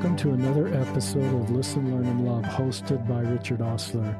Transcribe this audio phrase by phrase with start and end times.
[0.00, 4.16] Welcome to another episode of Listen, Learn, and Love, hosted by Richard Ostler.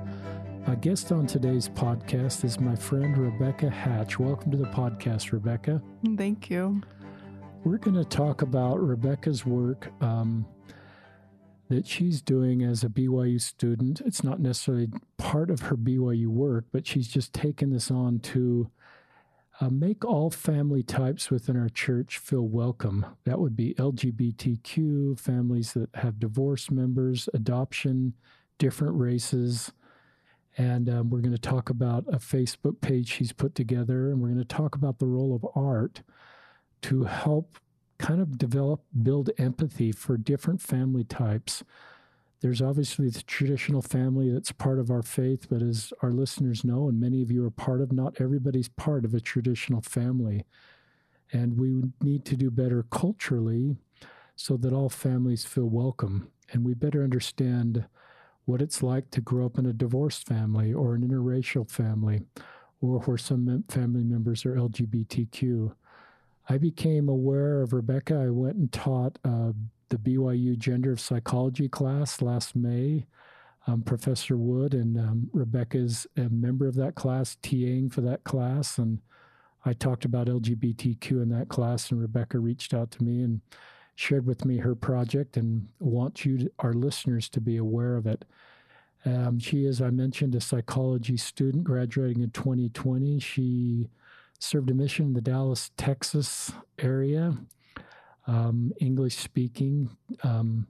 [0.66, 4.18] A guest on today's podcast is my friend Rebecca Hatch.
[4.18, 5.80] Welcome to the podcast, Rebecca.
[6.18, 6.82] Thank you.
[7.64, 10.44] We're going to talk about Rebecca's work um,
[11.70, 14.02] that she's doing as a BYU student.
[14.04, 18.70] It's not necessarily part of her BYU work, but she's just taken this on to
[19.60, 23.04] uh, make all family types within our church feel welcome.
[23.24, 28.14] That would be LGBTQ, families that have divorced members, adoption,
[28.58, 29.72] different races.
[30.56, 34.28] And um, we're going to talk about a Facebook page she's put together, and we're
[34.28, 36.02] going to talk about the role of art
[36.82, 37.58] to help
[37.98, 41.62] kind of develop, build empathy for different family types
[42.40, 46.88] there's obviously the traditional family that's part of our faith, but as our listeners know,
[46.88, 50.44] and many of you are part of, not everybody's part of a traditional family.
[51.32, 53.76] And we need to do better culturally
[54.36, 56.30] so that all families feel welcome.
[56.50, 57.84] And we better understand
[58.46, 62.22] what it's like to grow up in a divorced family or an interracial family
[62.80, 65.74] or where some family members are LGBTQ.
[66.48, 68.16] I became aware of Rebecca.
[68.16, 69.52] I went and taught uh,
[69.90, 73.06] the BYU Gender of Psychology class last May.
[73.66, 75.30] Um, Professor Wood and um,
[75.72, 78.78] is a member of that class, TAing for that class.
[78.78, 79.00] And
[79.66, 83.42] I talked about LGBTQ in that class, and Rebecca reached out to me and
[83.96, 88.06] shared with me her project and wants you, to, our listeners, to be aware of
[88.06, 88.24] it.
[89.04, 93.18] Um, she is, I mentioned, a psychology student graduating in 2020.
[93.18, 93.88] She
[94.38, 97.36] served a mission in the Dallas, Texas area
[98.26, 99.90] um, English speaking.
[100.22, 100.66] Um,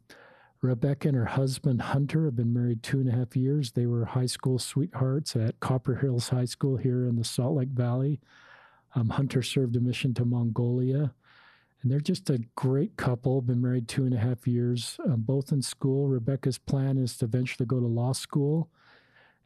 [0.62, 3.72] Rebecca and her husband Hunter have been married two and a half years.
[3.72, 7.70] They were high school sweethearts at Copper Hills High School here in the Salt Lake
[7.70, 8.20] Valley.
[8.94, 11.14] Um, Hunter served a mission to Mongolia.
[11.82, 15.50] And they're just a great couple, been married two and a half years, um, both
[15.50, 16.08] in school.
[16.08, 18.68] Rebecca's plan is to eventually go to law school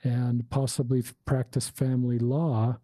[0.03, 2.79] and possibly practice family law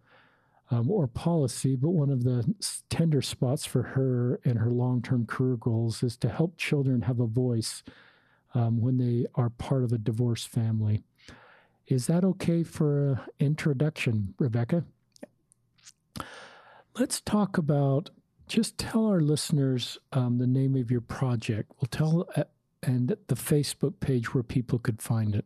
[0.71, 2.55] um, or policy, but one of the
[2.89, 7.21] tender spots for her and her long term career goals is to help children have
[7.21, 7.83] a voice
[8.55, 11.03] um, when they are part of a divorced family.
[11.87, 14.85] Is that okay for an introduction, Rebecca?
[16.99, 18.11] Let's talk about
[18.47, 21.73] just tell our listeners um, the name of your project.
[21.81, 22.45] We'll tell uh,
[22.83, 25.45] and the Facebook page where people could find it.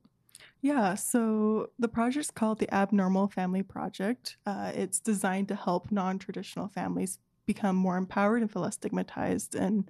[0.65, 4.39] Yeah, so the project's called the Abnormal Family Project.
[4.47, 9.55] Uh, it's designed to help non traditional families become more empowered and feel less stigmatized
[9.55, 9.87] in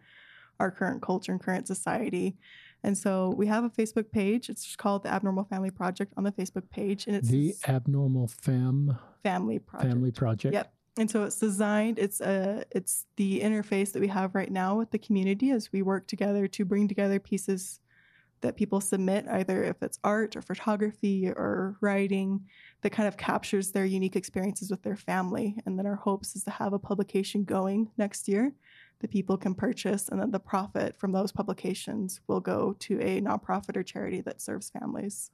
[0.59, 2.37] our current culture and current society.
[2.83, 4.51] And so we have a Facebook page.
[4.51, 8.99] It's called the Abnormal Family Project on the Facebook page, and it's the Abnormal Fam
[9.23, 9.93] Family Project.
[9.93, 10.55] Family Project.
[10.55, 10.73] Yep.
[10.97, 12.01] And so it's designed.
[12.01, 12.65] It's a.
[12.73, 16.49] It's the interface that we have right now with the community as we work together
[16.49, 17.79] to bring together pieces
[18.45, 22.45] that people submit, either if it's art or photography or writing,
[22.83, 25.57] that kind of captures their unique experiences with their family.
[25.65, 28.53] And then our hopes is to have a publication going next year
[29.01, 33.21] that people can purchase, and then the profit from those publications will go to a
[33.23, 35.31] nonprofit or charity that serves families.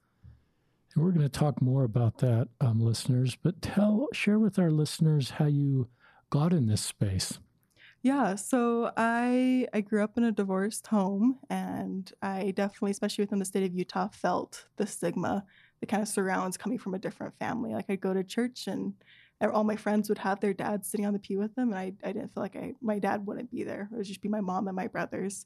[0.95, 3.35] And we're going to talk more about that, um, listeners.
[3.35, 5.89] But tell, share with our listeners how you
[6.29, 7.39] got in this space.
[8.03, 13.37] Yeah, so I I grew up in a divorced home and I definitely especially within
[13.39, 15.45] the state of Utah felt the stigma
[15.79, 17.73] that kind of surrounds coming from a different family.
[17.73, 18.95] Like I'd go to church and
[19.41, 21.93] all my friends would have their dads sitting on the pew with them and I
[22.03, 23.87] I didn't feel like I my dad wouldn't be there.
[23.91, 25.45] It would just be my mom and my brothers.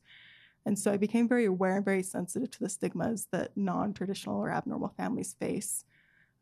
[0.66, 4.52] And so I became very aware and very sensitive to the stigmas that non-traditional or
[4.52, 5.86] abnormal families face.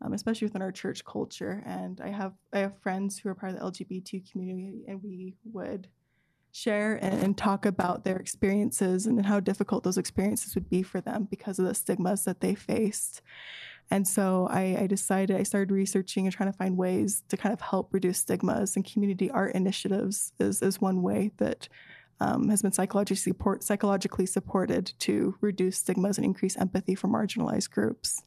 [0.01, 1.63] Um, especially within our church culture.
[1.65, 5.37] And I have I have friends who are part of the LGBT community, and we
[5.45, 5.87] would
[6.53, 11.27] share and, talk about their experiences and how difficult those experiences would be for them
[11.29, 13.21] because of the stigmas that they faced.
[13.89, 17.53] And so I, I, decided, I started researching and trying to find ways to kind
[17.53, 21.67] of help reduce stigmas, and community art initiatives is, is one way that
[22.19, 27.71] um, has been psychologically, support, psychologically supported to reduce stigmas and increase empathy for marginalized
[27.71, 28.21] groups.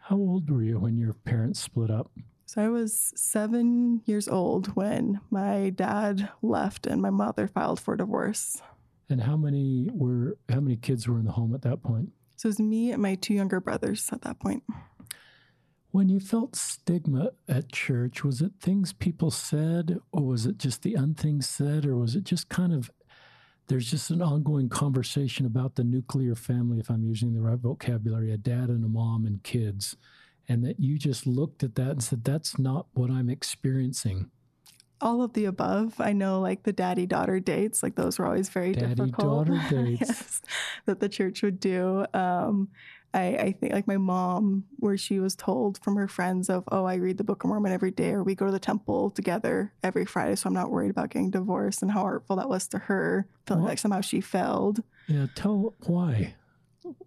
[0.00, 2.10] How old were you when your parents split up?
[2.50, 7.94] So I was seven years old when my dad left and my mother filed for
[7.94, 8.60] divorce.
[9.08, 12.08] And how many were how many kids were in the home at that point?
[12.34, 14.64] So it was me and my two younger brothers at that point.
[15.92, 20.82] When you felt stigma at church, was it things people said, or was it just
[20.82, 22.90] the unthings said, or was it just kind of
[23.68, 28.32] there's just an ongoing conversation about the nuclear family, if I'm using the right vocabulary,
[28.32, 29.96] a dad and a mom and kids
[30.50, 34.30] and that you just looked at that and said, that's not what I'm experiencing?
[35.02, 35.94] all of the above.
[35.98, 39.46] I know like the daddy daughter dates, like those were always very Daddy difficult.
[39.46, 40.00] Daddy daughter dates.
[40.06, 40.42] yes,
[40.84, 42.04] that the church would do.
[42.12, 42.68] Um,
[43.14, 46.84] I, I think like my mom, where she was told from her friends of, oh,
[46.84, 49.72] I read the Book of Mormon every day, or we go to the temple together
[49.82, 52.78] every Friday, so I'm not worried about getting divorced, and how hurtful that was to
[52.78, 54.82] her, feeling Well- like somehow she failed.
[55.08, 56.34] Yeah, tell why.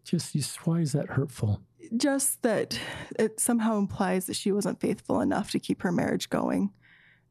[0.04, 1.62] Just, just why is that hurtful?
[1.98, 2.80] Just that
[3.20, 6.72] it somehow implies that she wasn't faithful enough to keep her marriage going,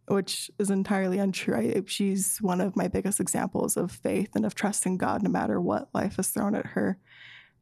[0.08, 1.54] which is entirely untrue.
[1.54, 5.60] I, she's one of my biggest examples of faith and of trusting God no matter
[5.60, 6.98] what life has thrown at her.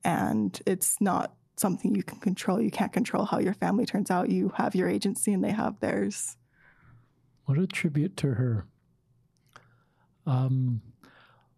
[0.05, 2.61] And it's not something you can control.
[2.61, 4.31] You can't control how your family turns out.
[4.31, 6.37] You have your agency and they have theirs.
[7.45, 8.67] What a tribute to her.
[10.27, 10.81] Um,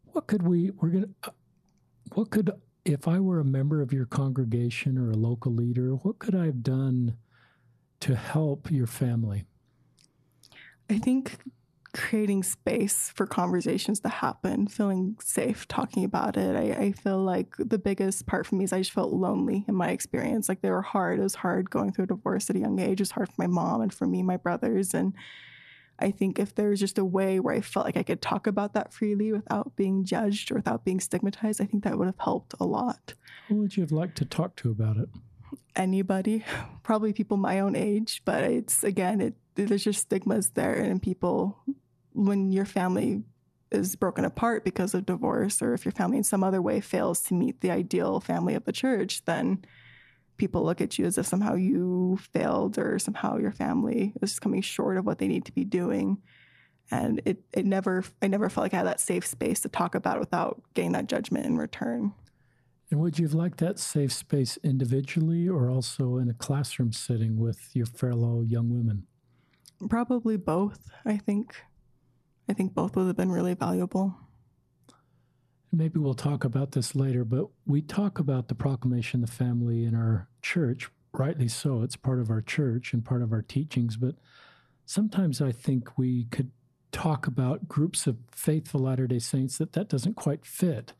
[0.06, 0.70] what could we?
[0.70, 1.08] We're gonna.
[1.24, 1.30] uh,
[2.14, 2.50] What could
[2.84, 5.94] if I were a member of your congregation or a local leader?
[5.94, 7.16] What could I have done
[8.00, 9.44] to help your family?
[10.90, 11.38] I think
[11.94, 16.56] creating space for conversations to happen, feeling safe talking about it.
[16.56, 19.74] I, I feel like the biggest part for me is I just felt lonely in
[19.74, 20.48] my experience.
[20.48, 21.18] Like they were hard.
[21.18, 23.00] It was hard going through a divorce at a young age.
[23.00, 24.94] It was hard for my mom and for me, my brothers.
[24.94, 25.14] And
[25.98, 28.46] I think if there was just a way where I felt like I could talk
[28.46, 32.18] about that freely without being judged or without being stigmatized, I think that would have
[32.18, 33.14] helped a lot.
[33.48, 35.08] Who would you have liked to talk to about it?
[35.76, 36.44] Anybody,
[36.82, 41.58] probably people my own age, but it's again, it there's just stigmas there, and people
[42.14, 43.22] when your family
[43.70, 47.20] is broken apart because of divorce, or if your family in some other way fails
[47.22, 49.64] to meet the ideal family of the church, then
[50.42, 54.60] people look at you as if somehow you failed or somehow your family is coming
[54.60, 56.20] short of what they need to be doing.
[56.90, 59.94] And it, it never, I never felt like I had that safe space to talk
[59.94, 62.12] about it without getting that judgment in return.
[62.90, 67.38] And would you have liked that safe space individually or also in a classroom setting
[67.38, 69.06] with your fellow young women?
[69.88, 71.54] Probably both, I think.
[72.48, 74.16] I think both would have been really valuable.
[75.70, 79.84] Maybe we'll talk about this later, but we talk about the proclamation of the family
[79.84, 81.82] in our church, rightly so.
[81.82, 84.16] It's part of our church and part of our teachings, but
[84.84, 86.50] sometimes I think we could
[86.90, 90.92] talk about groups of faithful Latter day Saints that that doesn't quite fit.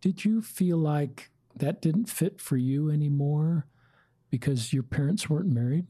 [0.00, 3.66] Did you feel like that didn't fit for you anymore
[4.30, 5.86] because your parents weren't married?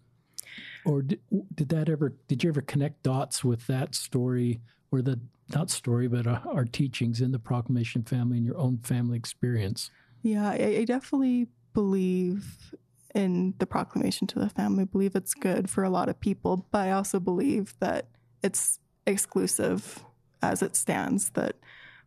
[0.84, 1.20] Or did,
[1.54, 4.60] did that ever, did you ever connect dots with that story
[4.90, 5.20] or the
[5.54, 9.90] not story, but uh, our teachings in the Proclamation family and your own family experience.
[10.22, 12.74] Yeah, I, I definitely believe
[13.14, 14.84] in the proclamation to the family.
[14.84, 18.08] Believe it's good for a lot of people, but I also believe that
[18.42, 20.04] it's exclusive
[20.42, 21.30] as it stands.
[21.30, 21.56] That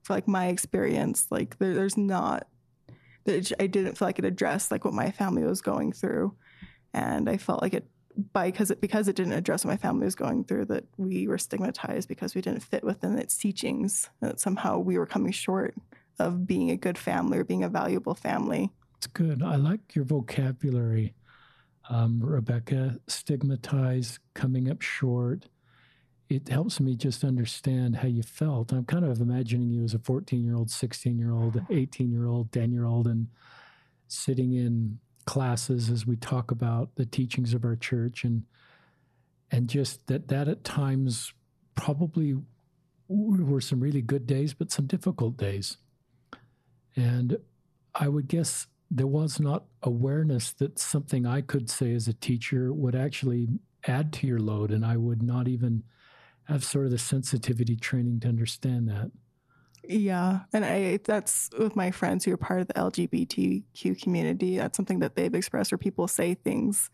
[0.01, 2.47] for like my experience, like there, there's not
[3.25, 6.35] that I didn't feel like it addressed like what my family was going through,
[6.93, 7.87] and I felt like it
[8.31, 11.27] by because it because it didn't address what my family was going through that we
[11.27, 15.75] were stigmatized because we didn't fit within its teachings that somehow we were coming short
[16.19, 18.71] of being a good family or being a valuable family
[19.03, 19.43] It's good.
[19.43, 21.13] I like your vocabulary,
[21.89, 23.01] um, Rebecca.
[23.09, 25.49] Stigmatized, coming up short.
[26.29, 28.71] It helps me just understand how you felt.
[28.71, 32.27] I'm kind of imagining you as a 14 year old, 16 year old, 18 year
[32.27, 33.27] old, 10 year old, and
[34.07, 38.43] sitting in classes as we talk about the teachings of our church and
[39.51, 41.33] and just that that at times
[41.75, 42.37] probably
[43.09, 45.77] were some really good days but some difficult days
[46.95, 47.37] and
[47.95, 52.71] i would guess there was not awareness that something i could say as a teacher
[52.71, 53.47] would actually
[53.87, 55.83] add to your load and i would not even
[56.45, 59.09] have sort of the sensitivity training to understand that.
[59.85, 64.77] Yeah and i that's with my friends who are part of the lgbtq community that's
[64.77, 66.89] something that they've expressed where people say things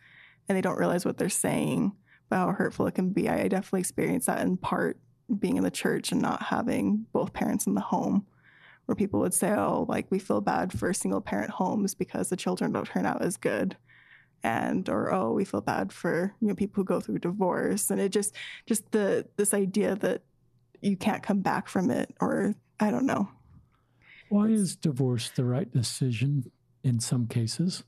[0.47, 1.93] and they don't realize what they're saying
[2.29, 3.27] but how hurtful it can be.
[3.27, 4.97] I definitely experienced that in part
[5.39, 8.25] being in the church and not having both parents in the home
[8.89, 12.35] where people would say oh like we feel bad for single parent homes because the
[12.35, 13.77] children don't turn out as good
[14.41, 18.01] and or oh we feel bad for you know people who go through divorce and
[18.01, 18.33] it just
[18.65, 20.23] just the this idea that
[20.81, 23.29] you can't come back from it or I don't know.
[24.29, 26.51] why is divorce the right decision
[26.83, 27.83] in some cases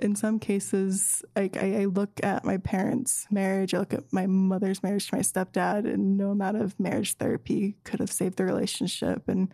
[0.00, 4.26] In some cases, like I, I look at my parents' marriage, I look at my
[4.26, 8.44] mother's marriage to my stepdad, and no amount of marriage therapy could have saved the
[8.44, 9.28] relationship.
[9.28, 9.52] And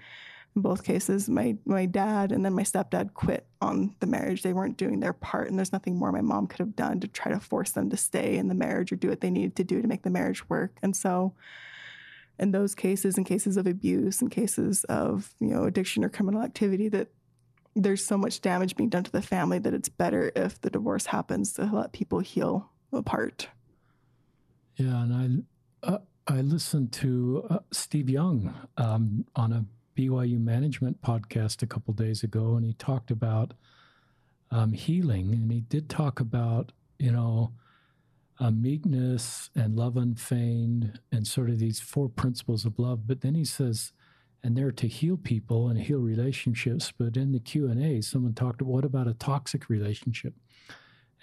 [0.57, 4.43] in both cases, my my dad and then my stepdad quit on the marriage.
[4.43, 7.09] They weren't doing their part, and there's nothing more my mom could have done to
[7.09, 9.65] try to force them to stay in the marriage or do what they needed to
[9.65, 10.79] do to make the marriage work.
[10.83, 11.35] And so
[12.39, 16.43] in those cases, in cases of abuse, in cases of you know addiction or criminal
[16.43, 17.09] activity, that
[17.75, 21.07] there's so much damage being done to the family that it's better if the divorce
[21.07, 23.49] happens to let people heal apart.
[24.77, 25.47] Yeah, and
[25.83, 29.65] I, uh, I listened to uh, Steve Young um, on a
[29.97, 33.55] BYU management podcast a couple days ago, and he talked about
[34.51, 37.53] um, healing, and he did talk about you know
[38.39, 43.07] uh, meekness and love unfeigned, and sort of these four principles of love.
[43.07, 43.93] But then he says,
[44.43, 46.93] and they're to heal people and heal relationships.
[46.97, 50.35] But in the Q and A, someone talked, what about a toxic relationship?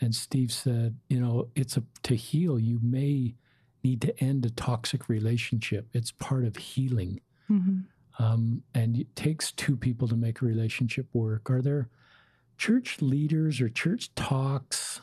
[0.01, 2.59] And Steve said, you know, it's a to heal.
[2.59, 3.35] You may
[3.83, 5.87] need to end a toxic relationship.
[5.93, 7.21] It's part of healing.
[7.49, 7.81] Mm-hmm.
[8.19, 11.49] Um, and it takes two people to make a relationship work.
[11.49, 11.89] Are there
[12.57, 15.01] church leaders or church talks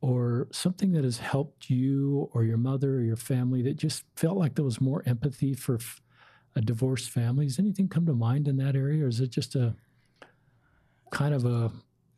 [0.00, 4.36] or something that has helped you or your mother or your family that just felt
[4.36, 6.00] like there was more empathy for f-
[6.54, 7.46] a divorced family?
[7.46, 9.04] Does anything come to mind in that area?
[9.04, 9.74] Or is it just a
[11.10, 11.70] kind of a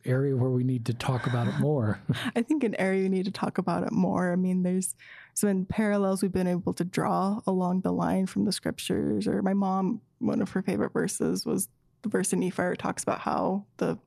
[0.09, 2.01] area where we need to talk about it more?
[2.37, 4.33] I think an area we need to talk about it more.
[4.33, 4.95] I mean, there's
[5.35, 9.27] some parallels we've been able to draw along the line from the scriptures.
[9.27, 11.69] Or my mom, one of her favorite verses was
[12.03, 13.99] the verse in Nephi talks about how the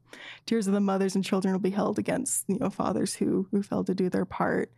[0.45, 3.61] tears of the mothers and children will be held against you know fathers who who
[3.61, 4.71] failed to do their part,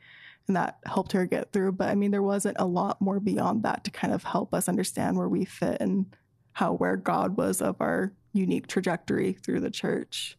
[0.48, 1.74] and that helped her get through.
[1.74, 4.68] But I mean, there wasn't a lot more beyond that to kind of help us
[4.68, 6.16] understand where we fit and
[6.54, 10.38] how where God was of our unique trajectory through the church.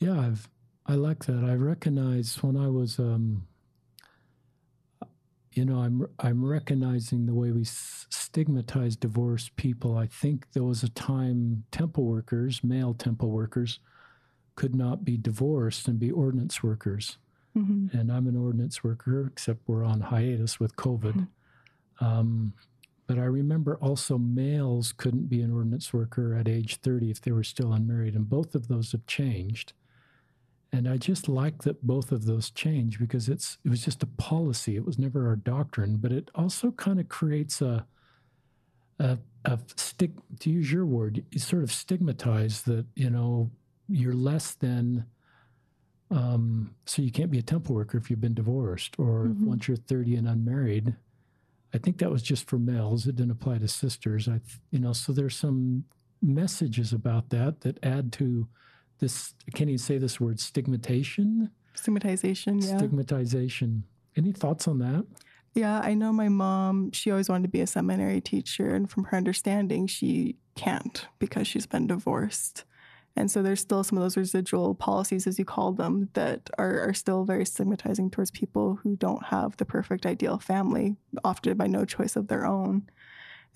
[0.00, 0.48] Yeah, I've
[0.86, 1.44] I like that.
[1.44, 3.46] I recognize when I was um,
[5.52, 9.96] you know, I'm I'm recognizing the way we stigmatize divorced people.
[9.96, 13.80] I think there was a time temple workers, male temple workers,
[14.54, 17.18] could not be divorced and be ordinance workers.
[17.56, 17.96] Mm-hmm.
[17.96, 21.14] And I'm an ordinance worker, except we're on hiatus with COVID.
[21.14, 22.04] Mm-hmm.
[22.04, 22.52] Um,
[23.08, 27.32] but I remember also males couldn't be an ordinance worker at age 30 if they
[27.32, 29.72] were still unmarried, and both of those have changed.
[30.72, 34.06] And I just like that both of those change because it's it was just a
[34.06, 34.76] policy.
[34.76, 37.86] It was never our doctrine, but it also kind of creates a
[39.00, 40.10] a, a stick
[40.40, 43.50] to use your word, you sort of stigmatize that, you know,
[43.88, 45.06] you're less than
[46.12, 49.46] um, so you can't be a temple worker if you've been divorced or mm-hmm.
[49.46, 50.94] once you're 30 and unmarried.
[51.72, 53.06] I think that was just for males.
[53.06, 54.28] It didn't apply to sisters.
[54.28, 55.84] I, you know, so there's some
[56.20, 58.48] messages about that that add to
[59.00, 61.50] this can't even say this word stigmatization.
[61.74, 62.76] Stigmatization, yeah.
[62.76, 63.84] Stigmatization.
[64.16, 65.06] Any thoughts on that?
[65.54, 68.68] Yeah, I know my mom, she always wanted to be a seminary teacher.
[68.74, 72.64] And from her understanding, she can't because she's been divorced.
[73.16, 76.88] And so there's still some of those residual policies, as you call them, that are,
[76.88, 81.66] are still very stigmatizing towards people who don't have the perfect ideal family, often by
[81.66, 82.88] no choice of their own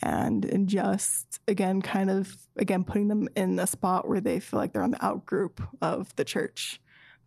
[0.02, 4.58] and and just again kind of again putting them in a spot where they feel
[4.58, 6.80] like they're on the out group of the church.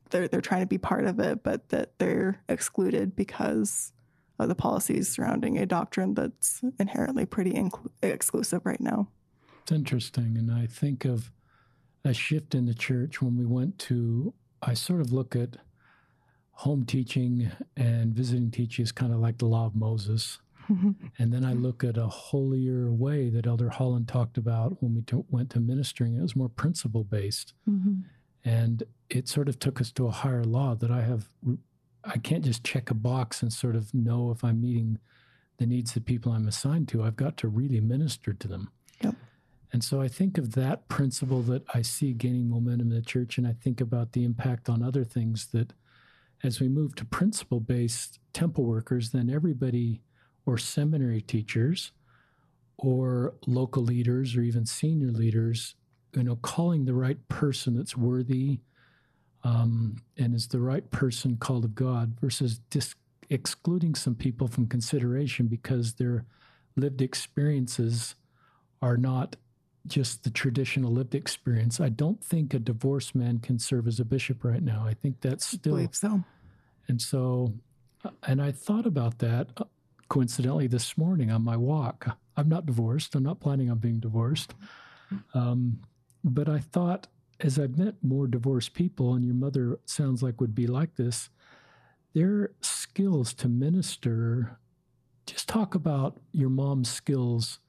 [0.10, 3.92] They're they're trying to be part of it but that they're excluded because
[4.40, 7.60] of the policies surrounding a doctrine that's inherently pretty
[8.04, 9.08] exclusive right now.
[9.64, 11.30] It's interesting and i think of
[12.06, 15.58] a shift in the church when we went to i sort of look at
[16.52, 20.40] home teaching and visiting teaching as kind of like the law of moses
[21.18, 25.02] and then I look at a holier way that Elder Holland talked about when we
[25.02, 26.16] t- went to ministering.
[26.16, 27.54] It was more principle based.
[27.70, 28.02] Mm-hmm.
[28.44, 31.30] And it sort of took us to a higher law that I have,
[32.04, 35.00] I can't just check a box and sort of know if I'm meeting
[35.58, 37.04] the needs of people I'm assigned to.
[37.04, 38.72] I've got to really minister to them.
[39.02, 39.16] Yep.
[39.74, 43.38] And so I think of that principle that I see gaining momentum in the church,
[43.38, 45.74] and I think about the impact on other things that
[46.44, 50.02] as we move to principle based temple workers, then everybody
[50.48, 51.92] or seminary teachers
[52.78, 55.76] or local leaders or even senior leaders,
[56.16, 58.60] you know, calling the right person that's worthy
[59.44, 62.96] um, and is the right person called of God versus dis-
[63.30, 66.26] excluding some people from consideration because their
[66.76, 68.16] lived experiences
[68.82, 69.36] are not
[69.86, 71.80] just the traditional lived experience.
[71.80, 74.86] I don't think a divorced man can serve as a bishop right now.
[74.86, 75.76] I think that's still.
[75.76, 76.24] I believe so.
[76.88, 77.54] And so,
[78.06, 79.64] uh, and I thought about that uh,
[80.10, 82.18] coincidentally this morning on my walk.
[82.36, 83.16] I'm not divorced.
[83.16, 84.54] I'm not planning on being divorced.
[85.34, 85.80] Um,
[86.24, 87.08] but I thought,
[87.40, 91.30] as I've met more divorced people, and your mother sounds like would be like this,
[92.14, 94.58] their skills to minister.
[95.26, 97.60] Just talk about your mom's skills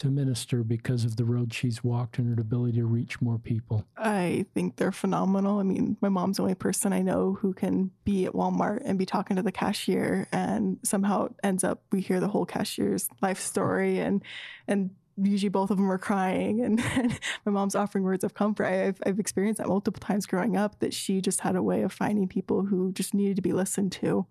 [0.00, 3.86] to minister because of the road she's walked and her ability to reach more people?
[3.96, 5.58] I think they're phenomenal.
[5.60, 8.98] I mean, my mom's the only person I know who can be at Walmart and
[8.98, 13.40] be talking to the cashier and somehow ends up we hear the whole cashier's life
[13.40, 14.22] story and
[14.66, 14.90] and
[15.22, 18.66] usually both of them are crying and, and, my mom's offering words of comfort.
[18.66, 21.92] I've, I've experienced that multiple times growing up that she just had a way of
[21.92, 24.26] finding people who just needed to be listened to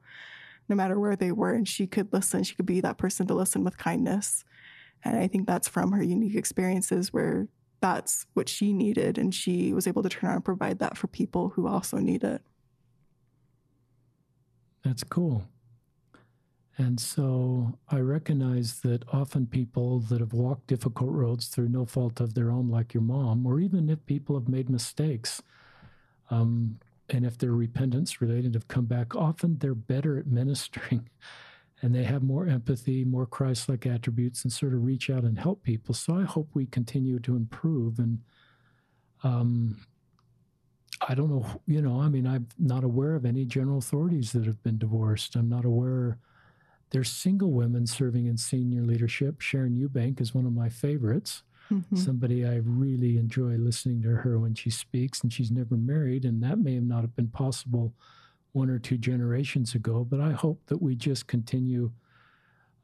[0.68, 1.54] no matter where they were.
[1.54, 4.46] And she could listen, she could be that person to listen with kindness.
[5.04, 7.48] And I think that's from her unique experiences where
[7.82, 9.18] that's what she needed.
[9.18, 12.24] And she was able to turn around and provide that for people who also need
[12.24, 12.42] it.
[14.84, 15.44] That's cool.
[16.78, 22.22] And so I recognize that often people that have walked difficult roads through no fault
[22.22, 25.42] of their own, like your mom, or even if people have made mistakes,
[26.30, 26.80] um,
[27.10, 31.10] and if they're repentance related, have come back, often they're better at ministering
[31.82, 35.40] and they have more empathy, more Christ like attributes, and sort of reach out and
[35.40, 35.96] help people.
[35.96, 38.00] So I hope we continue to improve.
[38.00, 38.20] And
[39.24, 39.78] um,
[41.08, 44.46] I don't know, you know, I mean, I'm not aware of any general authorities that
[44.46, 45.36] have been divorced.
[45.36, 46.18] I'm not aware.
[46.90, 49.40] There's single women serving in senior leadership.
[49.40, 51.44] Sharon Eubank is one of my favorites.
[51.72, 51.96] Mm-hmm.
[51.96, 56.42] Somebody I really enjoy listening to her when she speaks, and she's never married, and
[56.42, 57.94] that may have not have been possible
[58.54, 60.06] one or two generations ago.
[60.10, 61.92] But I hope that we just continue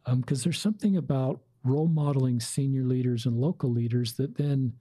[0.06, 4.74] because um, there's something about role modeling senior leaders and local leaders that then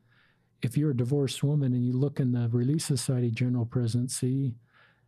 [0.63, 4.55] if you're a divorced woman and you look in the Relief Society General Presidency,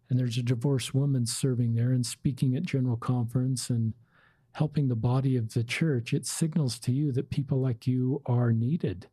[0.09, 3.93] and there's a divorced woman serving there and speaking at General Conference and
[4.53, 8.53] helping the body of the church, it signals to you that people like you are
[8.53, 9.07] needed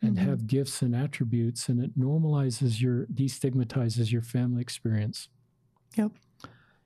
[0.00, 0.26] and mm-hmm.
[0.26, 5.28] have gifts and attributes, and it normalizes your, destigmatizes your family experience.
[5.96, 6.12] Yep.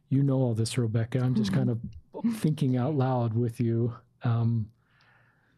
[0.09, 1.21] You know all this, Rebecca.
[1.21, 1.71] I'm just mm-hmm.
[1.71, 3.95] kind of thinking out loud with you.
[4.23, 4.71] Um,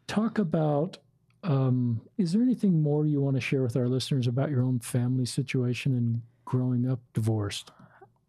[0.07, 0.99] talk about
[1.43, 4.81] um, is there anything more you want to share with our listeners about your own
[4.81, 7.71] family situation and growing up divorced?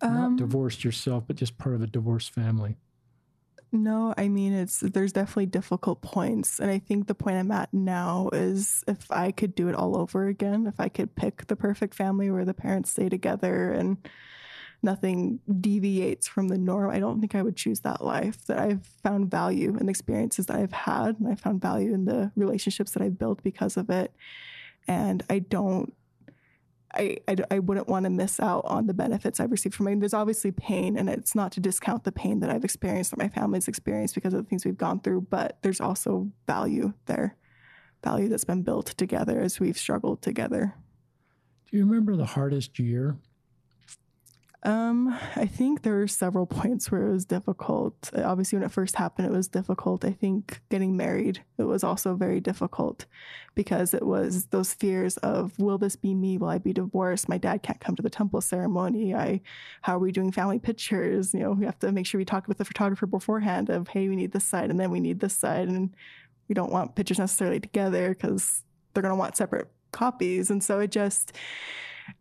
[0.01, 2.77] Um, Not divorced yourself, but just part of a divorced family.
[3.71, 7.73] No, I mean it's there's definitely difficult points, and I think the point I'm at
[7.73, 11.55] now is if I could do it all over again, if I could pick the
[11.55, 13.97] perfect family where the parents stay together and
[14.83, 18.45] nothing deviates from the norm, I don't think I would choose that life.
[18.45, 22.05] That I've found value in the experiences that I've had, and I found value in
[22.05, 24.13] the relationships that I've built because of it.
[24.87, 25.93] And I don't,
[26.93, 29.99] I, I, I wouldn't want to miss out on the benefits I've received from it.
[29.99, 33.29] There's obviously pain, and it's not to discount the pain that I've experienced or my
[33.29, 37.35] family's experienced because of the things we've gone through, but there's also value there,
[38.03, 40.75] value that's been built together as we've struggled together.
[41.69, 43.17] Do you remember the hardest year
[44.67, 48.11] um, I think there were several points where it was difficult.
[48.13, 50.03] Obviously, when it first happened, it was difficult.
[50.03, 53.05] I think getting married, it was also very difficult
[53.55, 56.37] because it was those fears of, will this be me?
[56.37, 57.29] Will I be divorced?
[57.29, 59.15] My dad can't come to the temple ceremony.
[59.15, 59.39] I,
[59.83, 61.33] how are we doing family pictures?
[61.33, 64.09] You know, we have to make sure we talk with the photographer beforehand of, hey,
[64.09, 65.69] we need this side and then we need this side.
[65.69, 65.95] And
[66.49, 70.51] we don't want pictures necessarily together because they're going to want separate copies.
[70.51, 71.31] And so it just,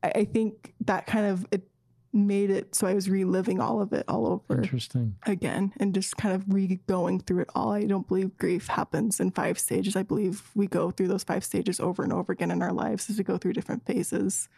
[0.04, 1.68] I think that kind of, it,
[2.12, 4.62] made it so I was reliving all of it all over.
[4.62, 5.16] Interesting.
[5.26, 7.72] Again, and just kind of re going through it all.
[7.72, 9.96] I don't believe grief happens in five stages.
[9.96, 13.10] I believe we go through those five stages over and over again in our lives
[13.10, 14.48] as we go through different phases.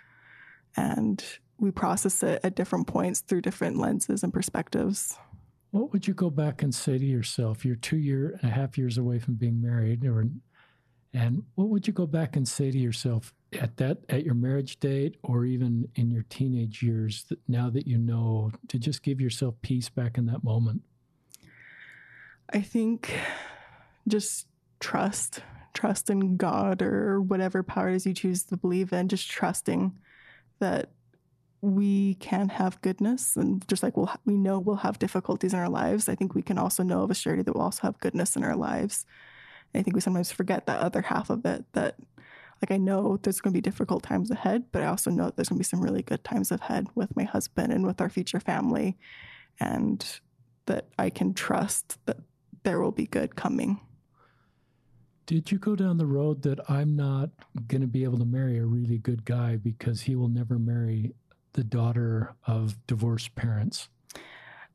[0.76, 1.24] And
[1.58, 5.18] we process it at different points through different lenses and perspectives.
[5.70, 7.64] What would you go back and say to yourself?
[7.64, 10.24] You're two year and a half years away from being married, or
[11.12, 14.78] and what would you go back and say to yourself at that at your marriage
[14.78, 19.20] date or even in your teenage years that now that you know to just give
[19.20, 20.82] yourself peace back in that moment?
[22.52, 23.14] I think
[24.06, 24.46] just
[24.80, 25.40] trust,
[25.74, 29.98] trust in God or whatever powers you choose to believe in, just trusting
[30.58, 30.90] that
[31.60, 35.68] we can have goodness and just like we'll we know we'll have difficulties in our
[35.68, 38.36] lives i think we can also know of a surety that we'll also have goodness
[38.36, 39.04] in our lives
[39.74, 41.96] I think we sometimes forget that other half of it that
[42.62, 45.48] like I know there's going to be difficult times ahead, but I also know there's
[45.48, 48.40] going to be some really good times ahead with my husband and with our future
[48.40, 48.98] family
[49.60, 50.20] and
[50.66, 52.18] that I can trust that
[52.62, 53.80] there will be good coming.
[55.26, 57.30] Did you go down the road that I'm not
[57.66, 61.12] going to be able to marry a really good guy because he will never marry
[61.52, 63.88] the daughter of divorced parents?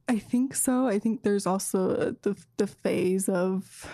[0.08, 0.88] I think so.
[0.88, 3.88] I think there's also the the phase of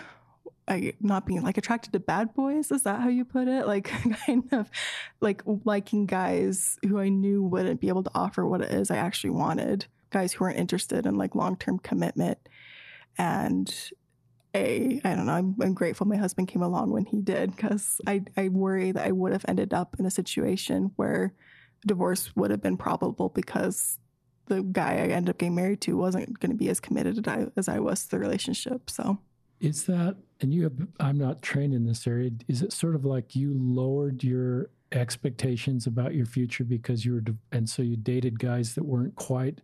[0.68, 2.72] I, not being like attracted to bad boys.
[2.72, 3.66] Is that how you put it?
[3.66, 3.86] Like
[4.26, 4.70] kind of
[5.20, 8.98] like liking guys who I knew wouldn't be able to offer what it is I
[8.98, 9.88] actually wanted.
[10.12, 12.38] Guys who weren't interested in like long term commitment.
[13.18, 13.74] And
[14.56, 15.34] a I don't know.
[15.34, 19.06] I'm, I'm grateful my husband came along when he did because I I worry that
[19.06, 21.34] I would have ended up in a situation where
[21.86, 23.98] divorce would have been probable because
[24.48, 27.70] the guy I ended up getting married to wasn't going to be as committed as
[27.70, 28.90] I was to the relationship.
[28.90, 29.20] So
[29.62, 33.06] is that, and you have, I'm not trained in this area, is it sort of
[33.06, 38.40] like you lowered your expectations about your future because you were, and so you dated
[38.40, 39.62] guys that weren't quite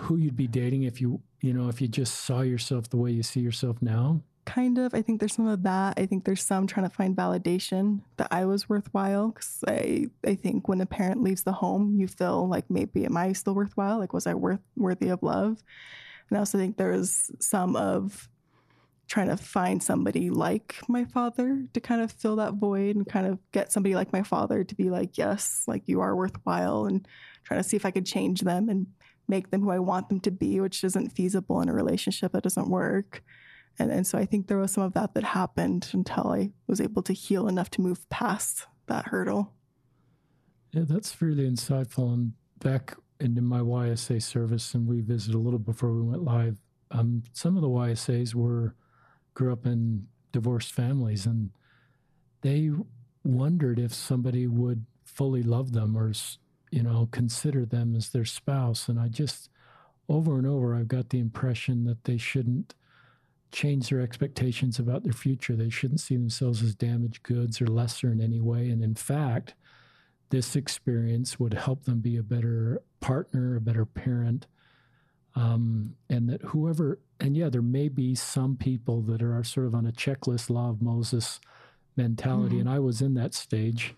[0.00, 3.10] who you'd be dating if you you know if you just saw yourself the way
[3.10, 4.20] you see yourself now?
[4.46, 4.94] kind of.
[4.94, 5.94] I think there's some of that.
[5.98, 9.28] I think there's some trying to find validation that I was worthwhile.
[9.28, 13.16] Because I, I think when a parent leaves the home, you feel like maybe am
[13.18, 13.98] I still worthwhile?
[13.98, 15.62] Like was I worth worthy of love?
[16.30, 18.30] And I also think there's some of
[19.08, 23.26] trying to find somebody like my father to kind of fill that void and kind
[23.26, 27.06] of get somebody like my father to be like, yes, like you are worthwhile, and
[27.44, 28.86] trying to see if I could change them and
[29.28, 32.42] make them who I want them to be, which isn't feasible in a relationship that
[32.42, 33.22] doesn't work.
[33.78, 36.80] And, and so I think there was some of that that happened until I was
[36.80, 39.52] able to heal enough to move past that hurdle.
[40.72, 42.12] Yeah, that's really insightful.
[42.12, 46.58] And back into my YSA service, and we visited a little before we went live.
[46.90, 48.74] Um, some of the YSAs were
[49.36, 51.50] grew up in divorced families, and
[52.40, 52.70] they
[53.22, 56.12] wondered if somebody would fully love them or
[56.70, 58.88] you know consider them as their spouse.
[58.88, 59.48] And I just
[60.08, 62.74] over and over, I've got the impression that they shouldn't
[63.52, 65.54] change their expectations about their future.
[65.54, 68.68] They shouldn't see themselves as damaged goods or lesser in any way.
[68.70, 69.54] And in fact,
[70.30, 74.46] this experience would help them be a better partner, a better parent.
[75.34, 79.74] Um, and that whoever, and yeah, there may be some people that are sort of
[79.74, 81.40] on a checklist law of Moses
[81.96, 82.56] mentality.
[82.56, 82.68] Mm-hmm.
[82.68, 83.94] And I was in that stage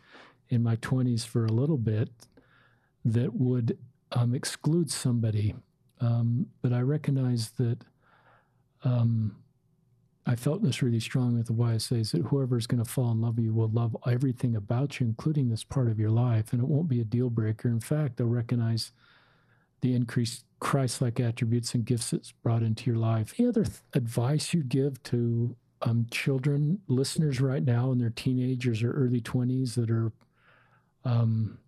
[0.48, 2.08] in my 20s for a little bit
[3.04, 3.76] that would
[4.12, 5.54] um, exclude somebody.
[6.00, 7.78] Um, but I recognize that
[8.84, 9.36] um,
[10.26, 13.20] I felt this really strongly with the YSAs that whoever is going to fall in
[13.20, 16.62] love with you will love everything about you, including this part of your life, and
[16.62, 17.68] it won't be a deal breaker.
[17.68, 18.92] In fact, they'll recognize
[19.80, 23.34] the increased Christ like attributes and gifts that's brought into your life.
[23.38, 28.82] Any other th- advice you'd give to um, children, listeners right now in their teenagers
[28.82, 30.12] or early 20s that are
[31.04, 31.58] um,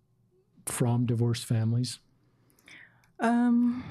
[0.65, 1.99] from divorced families?
[3.19, 3.83] Um,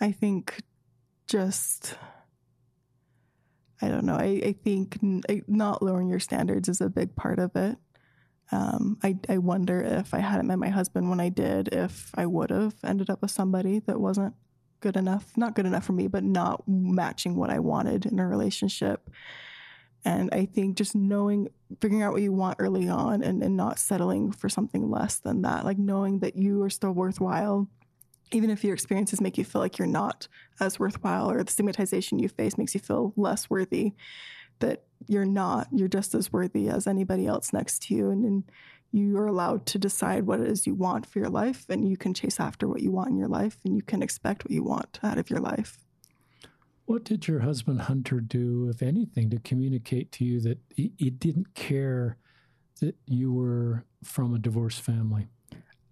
[0.00, 0.62] I think
[1.26, 1.96] just
[3.80, 4.16] I don't know.
[4.16, 4.98] I, I think
[5.46, 7.76] not lowering your standards is a big part of it.
[8.50, 12.26] Um, I, I wonder if I hadn't met my husband when I did, if I
[12.26, 14.34] would have ended up with somebody that wasn't
[14.80, 18.26] good enough, not good enough for me, but not matching what I wanted in a
[18.26, 19.10] relationship.
[20.04, 21.48] And I think just knowing,
[21.80, 25.42] figuring out what you want early on and, and not settling for something less than
[25.42, 27.68] that, like knowing that you are still worthwhile
[28.32, 30.28] even if your experiences make you feel like you're not
[30.60, 33.94] as worthwhile or the stigmatization you face makes you feel less worthy,
[34.60, 38.10] that you're not, you're just as worthy as anybody else next to you.
[38.10, 38.44] And, and
[38.92, 41.96] you are allowed to decide what it is you want for your life, and you
[41.96, 44.62] can chase after what you want in your life, and you can expect what you
[44.62, 45.78] want out of your life.
[46.86, 51.10] What did your husband Hunter do, if anything, to communicate to you that he, he
[51.10, 52.16] didn't care
[52.80, 55.28] that you were from a divorced family?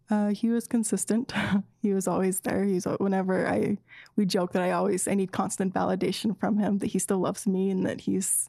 [0.09, 1.35] Uh, he was consistent.
[1.83, 2.65] he was always there.
[2.65, 3.77] He's whenever I
[4.15, 7.47] we joke that I always I need constant validation from him that he still loves
[7.47, 8.49] me and that he's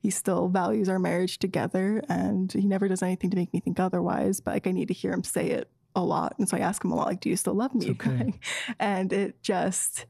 [0.00, 3.80] he still values our marriage together and he never does anything to make me think
[3.80, 4.40] otherwise.
[4.40, 6.84] But like I need to hear him say it a lot, and so I ask
[6.84, 8.34] him a lot like, "Do you still love me?" Okay.
[8.78, 10.06] and it just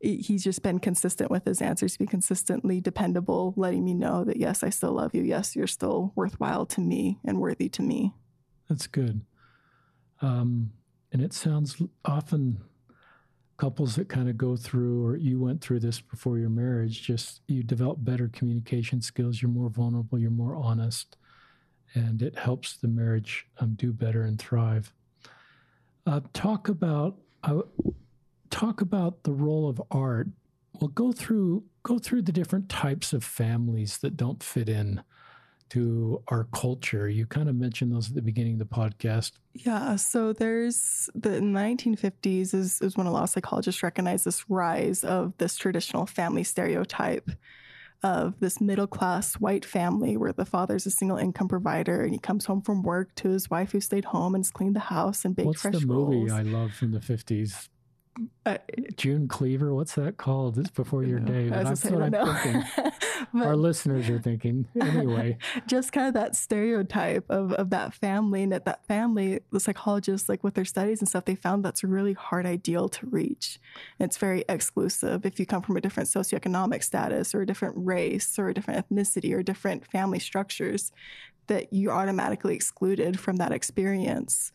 [0.00, 4.62] he's just been consistent with his answers, be consistently dependable, letting me know that yes,
[4.62, 5.22] I still love you.
[5.22, 8.14] Yes, you're still worthwhile to me and worthy to me.
[8.68, 9.20] That's good.
[10.22, 10.72] Um,
[11.12, 12.62] and it sounds often
[13.60, 17.42] couples that kind of go through, or you went through this before your marriage, just
[17.46, 19.42] you develop better communication skills.
[19.42, 21.18] You're more vulnerable, you're more honest,
[21.92, 24.94] and it helps the marriage um, do better and thrive.
[26.06, 27.60] Uh, talk about uh,
[28.48, 30.28] talk about the role of art.
[30.80, 35.02] Well, go through go through the different types of families that don't fit in
[35.70, 37.08] to our culture.
[37.08, 39.32] You kind of mentioned those at the beginning of the podcast.
[39.54, 39.96] Yeah.
[39.96, 45.32] So there's the 1950s is, is when a lot of psychologists recognize this rise of
[45.38, 47.30] this traditional family stereotype
[48.02, 52.18] of this middle class white family where the father's a single income provider and he
[52.18, 55.24] comes home from work to his wife who stayed home and has cleaned the house
[55.24, 56.32] and baked What's fresh the movie rolls.
[56.32, 57.68] I love from the 50s?
[58.44, 58.58] Uh,
[58.96, 60.58] June Cleaver, what's that called?
[60.58, 61.48] It's before your day.
[61.48, 62.34] That's what I'm know.
[62.34, 62.64] thinking.
[63.42, 64.66] Our listeners are thinking.
[64.80, 65.38] Anyway.
[65.66, 70.28] Just kind of that stereotype of, of that family and that that family, the psychologists,
[70.28, 73.60] like with their studies and stuff, they found that's a really hard ideal to reach.
[73.98, 75.24] And it's very exclusive.
[75.24, 78.88] If you come from a different socioeconomic status or a different race or a different
[78.88, 80.90] ethnicity or different family structures,
[81.46, 84.52] that you're automatically excluded from that experience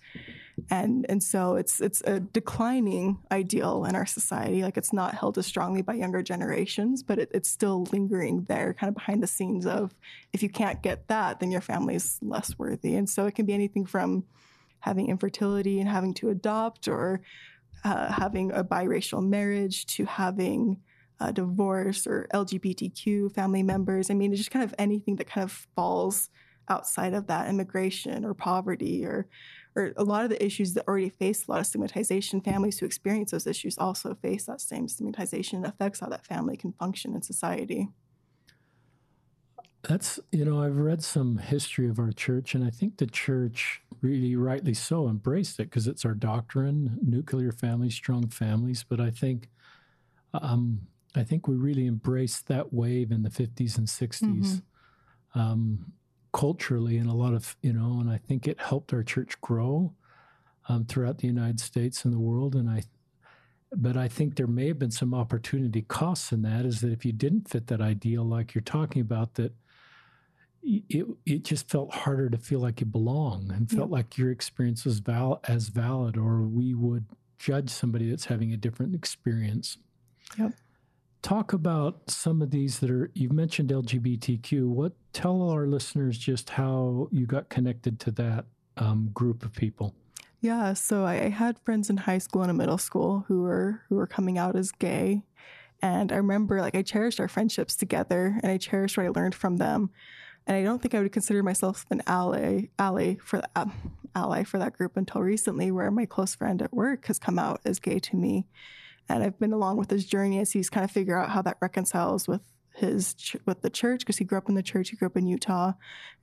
[0.70, 5.38] and and so it's it's a declining ideal in our society like it's not held
[5.38, 9.28] as strongly by younger generations but it, it's still lingering there kind of behind the
[9.28, 9.94] scenes of
[10.32, 13.54] if you can't get that then your family's less worthy and so it can be
[13.54, 14.24] anything from
[14.80, 17.22] having infertility and having to adopt or
[17.84, 20.80] uh, having a biracial marriage to having
[21.20, 24.10] a divorce or LGBTQ family members.
[24.10, 26.30] I mean, it's just kind of anything that kind of falls
[26.70, 29.28] outside of that immigration or poverty or
[29.76, 32.86] or a lot of the issues that already face a lot of stigmatization families who
[32.86, 35.58] experience those issues also face that same stigmatization.
[35.58, 37.90] And affects how that family can function in society.
[39.84, 43.82] That's you know i've read some history of our church and i think the church
[44.02, 48.84] really rightly so embraced it because it's our doctrine nuclear families strong families.
[48.84, 49.50] But i think
[50.34, 55.40] um, i think we really embraced that wave in the 50s and 60s mm-hmm.
[55.40, 55.94] um,
[56.36, 59.94] culturally and a lot of you know and i think it helped our church grow
[60.68, 62.56] um, throughout the united states and the world.
[62.56, 62.84] And i
[63.72, 67.06] but i think there may have been some opportunity costs in that is that if
[67.06, 69.54] you didn't fit that ideal like you're talking about that
[70.62, 73.96] it, it just felt harder to feel like you belong and felt yeah.
[73.96, 77.06] like your experience was val- as valid or we would
[77.38, 79.78] judge somebody that's having a different experience.
[80.40, 80.54] Yep
[81.26, 86.52] talk about some of these that are you've mentioned lgbtq what tell our listeners just
[86.52, 88.46] how you got connected to that
[88.78, 89.96] um, group of people.
[90.42, 93.96] Yeah so I, had friends in high school and in middle school who were who
[93.96, 95.24] were coming out as gay.
[95.82, 99.34] And i remember like i cherished our friendships together and i cherished what i learned
[99.34, 99.90] from them.
[100.46, 103.74] And i don't think i would consider myself an ally ally for that um,
[104.14, 107.62] ally for that group until recently where my close friend at work has come out
[107.66, 108.46] as gay to me
[109.10, 111.58] and I've been along with his journey as he's kind of figure out how that
[111.62, 112.42] reconciles with
[112.76, 114.90] his ch- with the church because he grew up in the church.
[114.90, 115.74] He grew up in Utah,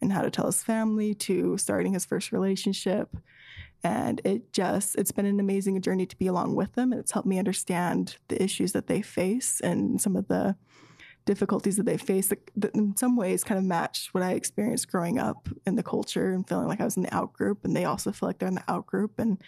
[0.00, 3.16] and how to tell his family to starting his first relationship.
[3.84, 7.12] And it just it's been an amazing journey to be along with them, and it's
[7.12, 10.56] helped me understand the issues that they face and some of the
[11.24, 14.90] difficulties that they face that, that in some ways kind of match what I experienced
[14.90, 17.76] growing up in the culture and feeling like I was in the out group, and
[17.76, 19.38] they also feel like they're in the out group, and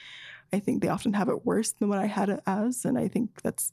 [0.52, 3.08] I think they often have it worse than what I had it as, and I
[3.08, 3.72] think that's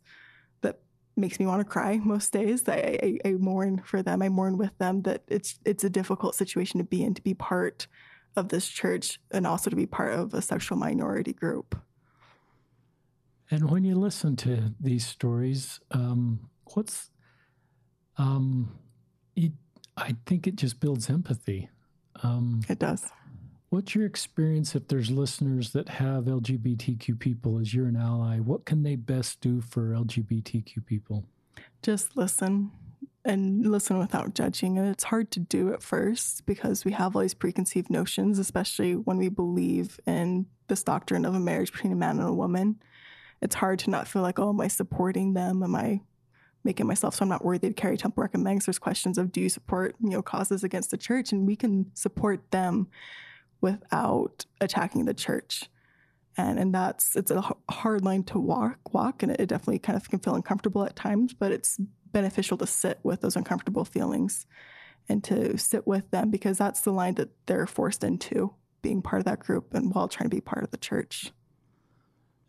[0.62, 0.80] that
[1.16, 2.68] makes me want to cry most days.
[2.68, 4.22] I, I, I mourn for them.
[4.22, 7.34] I mourn with them that it's it's a difficult situation to be in to be
[7.34, 7.88] part
[8.36, 11.76] of this church and also to be part of a sexual minority group.
[13.50, 17.12] And when you listen to these stories, um, what's
[18.18, 18.80] um,
[19.36, 19.52] it,
[19.98, 21.70] I think it just builds empathy.
[22.24, 23.12] Um, it does.
[23.72, 28.38] What's your experience if there's listeners that have LGBTQ people as you're an ally?
[28.40, 31.24] What can they best do for LGBTQ people?
[31.82, 32.72] Just listen
[33.24, 34.78] and listen without judging.
[34.78, 38.98] And it's hard to do at first because we have all these preconceived notions, especially
[38.98, 42.76] when we believe in this doctrine of a marriage between a man and a woman.
[43.42, 45.64] It's hard to not feel like, oh, am I supporting them?
[45.64, 46.02] Am I
[46.66, 48.66] making myself so I'm not worthy to carry temple recommends?
[48.66, 51.32] There's questions of do you support, you know, causes against the church?
[51.32, 52.90] And we can support them
[53.62, 55.70] without attacking the church.
[56.38, 60.10] And, and that's it's a hard line to walk walk and it definitely kind of
[60.10, 64.46] can feel uncomfortable at times but it's beneficial to sit with those uncomfortable feelings
[65.10, 69.20] and to sit with them because that's the line that they're forced into being part
[69.20, 71.34] of that group and while trying to be part of the church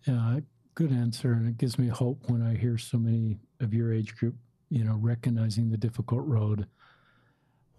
[0.06, 0.38] yeah
[0.76, 4.14] good answer and it gives me hope when i hear so many of your age
[4.14, 4.36] group
[4.70, 6.68] you know recognizing the difficult road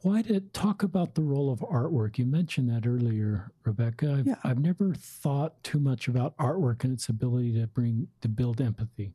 [0.03, 2.17] why did talk about the role of artwork?
[2.17, 4.17] You mentioned that earlier, Rebecca.
[4.19, 4.35] I've, yeah.
[4.43, 9.13] I've never thought too much about artwork and its ability to bring to build empathy.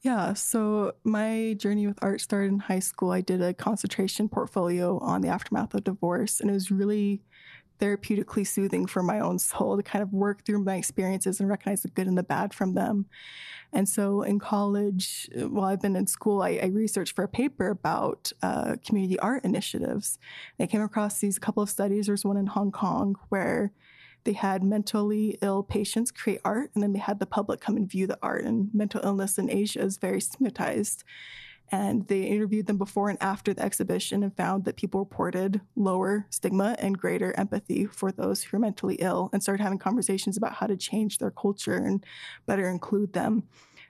[0.00, 3.12] Yeah, so my journey with art started in high school.
[3.12, 7.22] I did a concentration portfolio on the aftermath of divorce, and it was really
[7.82, 11.82] therapeutically soothing for my own soul to kind of work through my experiences and recognize
[11.82, 13.06] the good and the bad from them.
[13.72, 17.70] And so in college, while I've been in school, I, I researched for a paper
[17.70, 20.18] about uh, community art initiatives.
[20.58, 22.06] And I came across these couple of studies.
[22.06, 23.72] There's one in Hong Kong where
[24.24, 27.90] they had mentally ill patients create art, and then they had the public come and
[27.90, 28.44] view the art.
[28.44, 31.02] And mental illness in Asia is very stigmatized.
[31.74, 36.26] And they interviewed them before and after the exhibition and found that people reported lower
[36.28, 40.52] stigma and greater empathy for those who are mentally ill and started having conversations about
[40.52, 42.04] how to change their culture and
[42.44, 43.44] better include them.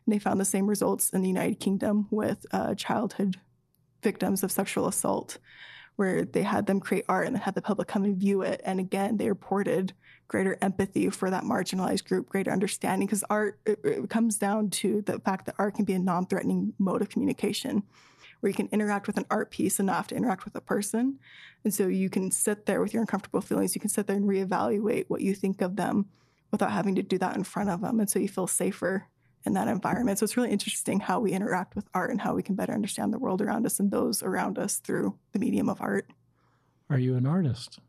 [0.07, 3.41] And they found the same results in the United Kingdom with uh, childhood
[4.01, 5.39] victims of sexual assault,
[5.97, 8.61] where they had them create art and then had the public come and view it.
[8.65, 9.93] And again, they reported
[10.33, 15.03] greater empathy for that marginalized group, greater understanding, because art it, it comes down to
[15.03, 17.83] the fact that art can be a non-threatening mode of communication
[18.41, 21.19] where you can interact with an art piece enough to interact with a person.
[21.65, 23.75] And so you can sit there with your uncomfortable feelings.
[23.75, 26.07] You can sit there and reevaluate what you think of them
[26.51, 28.01] without having to do that in front of them.
[28.01, 29.09] And so you feel safer
[29.45, 30.19] in that environment.
[30.19, 33.13] So it's really interesting how we interact with art and how we can better understand
[33.13, 36.09] the world around us and those around us through the medium of art.
[36.89, 37.81] Are you an artist?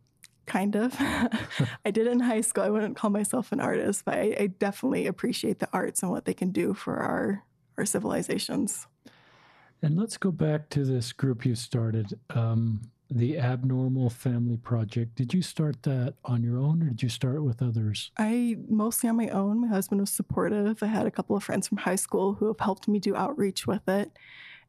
[0.45, 0.95] Kind of.
[1.85, 2.63] I did in high school.
[2.63, 6.25] I wouldn't call myself an artist, but I, I, definitely appreciate the arts and what
[6.25, 7.43] they can do for our
[7.77, 8.87] our civilizations.
[9.81, 15.15] And let's go back to this group you started, um, the Abnormal Family Project.
[15.15, 18.11] Did you start that on your own, or did you start with others?
[18.17, 19.61] I mostly on my own.
[19.61, 20.81] My husband was supportive.
[20.81, 23.67] I had a couple of friends from high school who have helped me do outreach
[23.67, 24.11] with it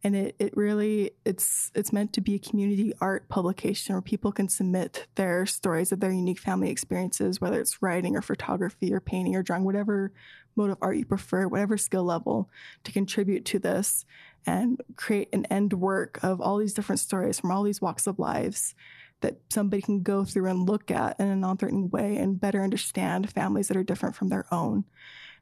[0.04, 4.30] and it, it really it's it's meant to be a community art publication where people
[4.30, 9.00] can submit their stories of their unique family experiences whether it's writing or photography or
[9.00, 10.12] painting or drawing whatever
[10.54, 12.50] mode of art you prefer whatever skill level
[12.84, 14.04] to contribute to this
[14.46, 18.18] and create an end work of all these different stories from all these walks of
[18.18, 18.74] lives
[19.22, 23.30] that somebody can go through and look at in a non-threatening way and better understand
[23.30, 24.84] families that are different from their own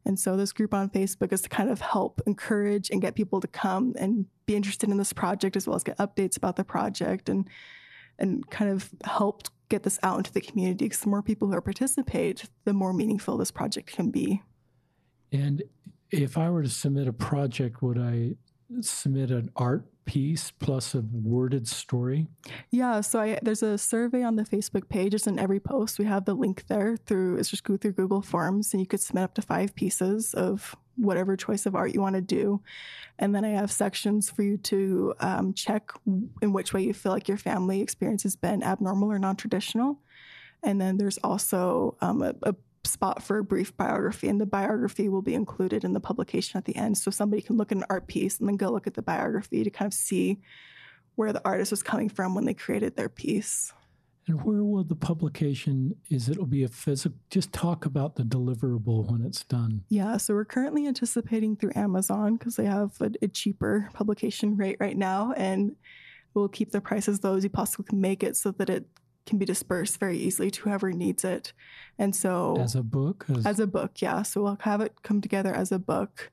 [0.05, 3.41] and so this group on Facebook is to kind of help encourage and get people
[3.41, 6.65] to come and be interested in this project as well as get updates about the
[6.65, 7.49] project and
[8.19, 11.61] and kind of help get this out into the community because the more people who
[11.61, 14.43] participate, the more meaningful this project can be.
[15.33, 15.63] And
[16.11, 18.35] if I were to submit a project, would I
[18.81, 22.27] submit an art piece plus a worded story?
[22.71, 25.15] Yeah, so I, there's a survey on the Facebook page.
[25.15, 25.99] It's in every post.
[25.99, 29.01] We have the link there through it's just go through Google Forms, and you could
[29.01, 32.61] submit up to five pieces of whatever choice of art you want to do.
[33.19, 37.13] And then I have sections for you to um, check in which way you feel
[37.13, 40.01] like your family experience has been abnormal or non traditional.
[40.63, 45.09] And then there's also um, a, a spot for a brief biography, and the biography
[45.09, 46.99] will be included in the publication at the end.
[46.99, 49.65] So somebody can look at an art piece and then go look at the biography
[49.65, 50.41] to kind of see
[51.15, 53.73] where the artist was coming from when they created their piece.
[54.29, 59.11] And where will the publication is it'll be a physical just talk about the deliverable
[59.11, 59.83] when it's done.
[59.89, 64.77] Yeah, so we're currently anticipating through Amazon because they have a, a, cheaper publication rate
[64.79, 65.75] right now and
[66.35, 68.87] we'll keep the price as low as you possibly can make it so that it
[69.27, 71.53] can be dispersed very easily to whoever needs it.
[71.99, 74.23] And so, as a book, as, as a book, yeah.
[74.23, 76.31] So we'll have it come together as a book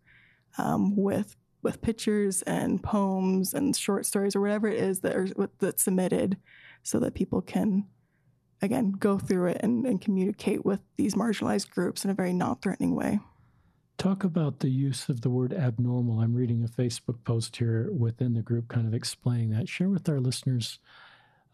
[0.57, 5.27] um, with with pictures and poems and short stories or whatever it is that are
[5.59, 6.37] that's submitted,
[6.83, 7.85] so that people can
[8.61, 12.95] again go through it and, and communicate with these marginalized groups in a very non-threatening
[12.95, 13.19] way.
[13.97, 16.21] Talk about the use of the word abnormal.
[16.21, 19.67] I'm reading a Facebook post here within the group, kind of explaining that.
[19.67, 20.79] Share with our listeners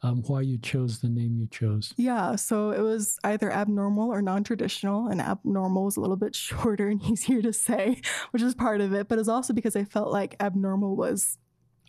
[0.06, 1.94] um, why you chose the name you chose.
[1.98, 6.36] Yeah, so it was either abnormal or non traditional, and abnormal was a little bit
[6.36, 9.08] shorter and easier to say, which is part of it.
[9.08, 11.40] But it's also because I felt like abnormal was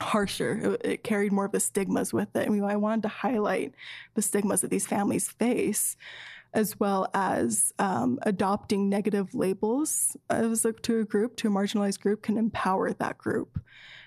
[0.00, 0.78] harsher.
[0.82, 2.46] It, it, carried more of the stigmas with it.
[2.46, 3.74] I mean, I wanted to highlight
[4.14, 5.96] the stigmas that these families face,
[6.54, 12.00] as well as um, adopting negative labels as a, to a group, to a marginalized
[12.00, 13.60] group, can empower that group.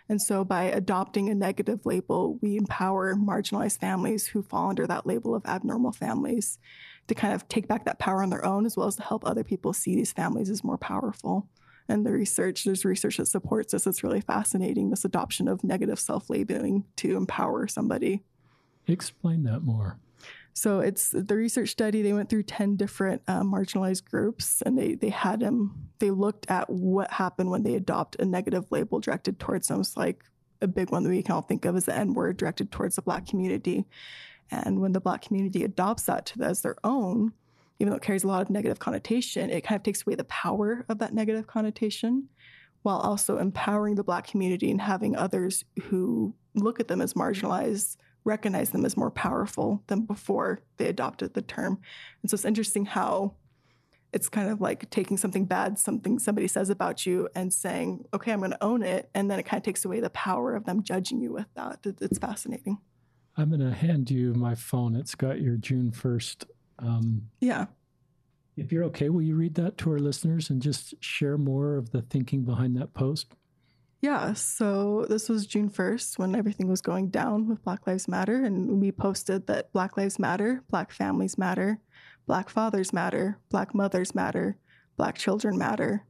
[0.10, 5.06] And so by adopting a negative label, we empower marginalized families who fall under that
[5.06, 6.58] label of abnormal families
[7.08, 9.24] to kind of take back that power on their own, as well as to help
[9.24, 11.48] other people see these families as more powerful.
[11.88, 13.86] And the research, there's research that supports this.
[13.86, 18.24] It's really fascinating, this adoption of negative self labeling to empower somebody.
[18.88, 20.00] Explain that more.
[20.54, 22.02] So it's the research study.
[22.02, 25.90] They went through ten different uh, marginalized groups, and they they had them.
[26.00, 29.80] They looked at what happened when they adopt a negative label directed towards them.
[29.80, 30.24] It's like
[30.62, 32.96] a big one that we can all think of as the N word directed towards
[32.96, 33.86] the Black community.
[34.52, 37.34] And when the Black community adopts that to, as their own,
[37.80, 40.24] even though it carries a lot of negative connotation, it kind of takes away the
[40.26, 42.28] power of that negative connotation
[42.82, 47.98] while also empowering the Black community and having others who look at them as marginalized
[48.30, 51.80] recognize them as more powerful than before they adopted the term.
[52.22, 53.34] And so it's interesting how
[54.14, 58.32] it's kind of like taking something bad, something somebody says about you, and saying, okay,
[58.32, 59.10] I'm going to own it.
[59.14, 61.80] And then it kind of takes away the power of them judging you with that.
[61.84, 62.80] It's fascinating.
[63.38, 64.96] I'm going to hand you my phone.
[64.96, 66.46] It's got your June 1st.
[66.80, 67.68] Um, yeah.
[68.58, 71.92] If you're okay, will you read that to our listeners and just share more of
[71.92, 73.34] the thinking behind that post?
[74.02, 78.46] Yeah, so this was June 1st when everything was going down with Black Lives Matter.
[78.46, 81.80] And we posted that Black Lives Matter, Black families matter,
[82.26, 84.56] Black fathers matter, Black mothers matter,
[84.96, 86.06] Black children matter.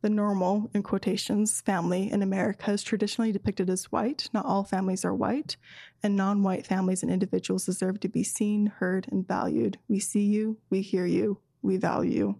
[0.00, 4.28] The normal, in quotations, family in America is traditionally depicted as white.
[4.32, 5.56] Not all families are white,
[6.02, 9.78] and non white families and individuals deserve to be seen, heard, and valued.
[9.88, 12.34] We see you, we hear you, we value.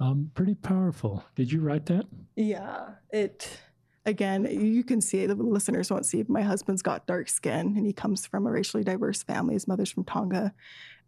[0.00, 1.24] Um, pretty powerful.
[1.34, 2.06] Did you write that?
[2.36, 2.90] Yeah.
[3.10, 3.58] It
[4.06, 6.24] again, you can see the listeners won't see.
[6.28, 9.54] My husband's got dark skin, and he comes from a racially diverse family.
[9.54, 10.54] His mother's from Tonga,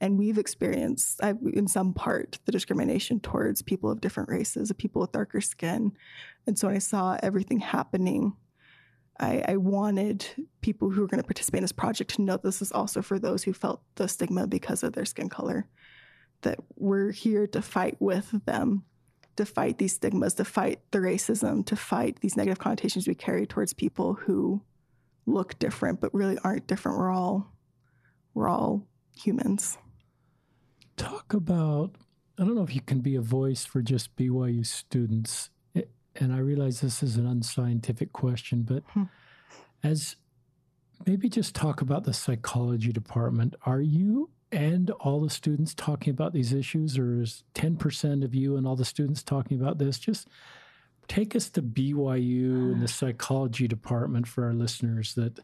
[0.00, 5.12] and we've experienced, in some part, the discrimination towards people of different races, people with
[5.12, 5.92] darker skin.
[6.46, 8.34] And so when I saw everything happening,
[9.18, 10.26] I, I wanted
[10.62, 13.18] people who were going to participate in this project to know this is also for
[13.18, 15.66] those who felt the stigma because of their skin color.
[16.42, 18.84] That we're here to fight with them,
[19.36, 23.46] to fight these stigmas, to fight the racism, to fight these negative connotations we carry
[23.46, 24.62] towards people who
[25.26, 26.98] look different but really aren't different.
[26.98, 27.52] We're all
[28.34, 29.76] we're all humans.
[30.96, 31.96] Talk about
[32.38, 35.50] I don't know if you can be a voice for just BYU students
[36.16, 39.04] and I realize this is an unscientific question, but hmm.
[39.82, 40.16] as
[41.06, 43.54] maybe just talk about the psychology department.
[43.64, 48.56] Are you and all the students talking about these issues, or is 10% of you
[48.56, 49.98] and all the students talking about this?
[49.98, 50.28] Just
[51.08, 55.40] take us to BYU and the psychology department for our listeners that,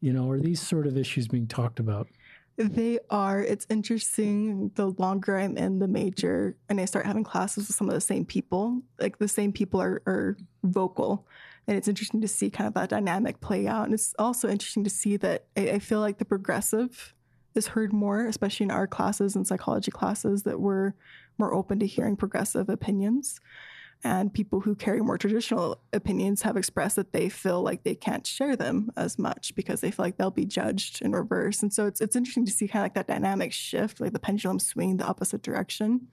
[0.00, 2.08] you know, are these sort of issues being talked about?
[2.56, 3.40] They are.
[3.40, 4.70] It's interesting.
[4.74, 8.02] The longer I'm in the major and I start having classes with some of the
[8.02, 11.26] same people, like the same people are, are vocal.
[11.66, 13.84] And it's interesting to see kind of that dynamic play out.
[13.84, 17.14] And it's also interesting to see that I, I feel like the progressive
[17.54, 20.94] is heard more, especially in our classes and psychology classes, that we're
[21.38, 23.40] more open to hearing progressive opinions.
[24.02, 28.26] And people who carry more traditional opinions have expressed that they feel like they can't
[28.26, 31.62] share them as much because they feel like they'll be judged in reverse.
[31.62, 34.18] And so it's it's interesting to see kind of like that dynamic shift, like the
[34.18, 36.08] pendulum swing the opposite direction.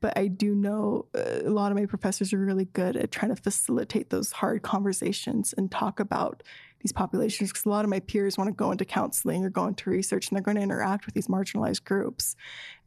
[0.00, 3.34] But I do know uh, a lot of my professors are really good at trying
[3.34, 6.42] to facilitate those hard conversations and talk about
[6.82, 9.66] these populations because a lot of my peers want to go into counseling or go
[9.66, 12.36] into research and they're going to interact with these marginalized groups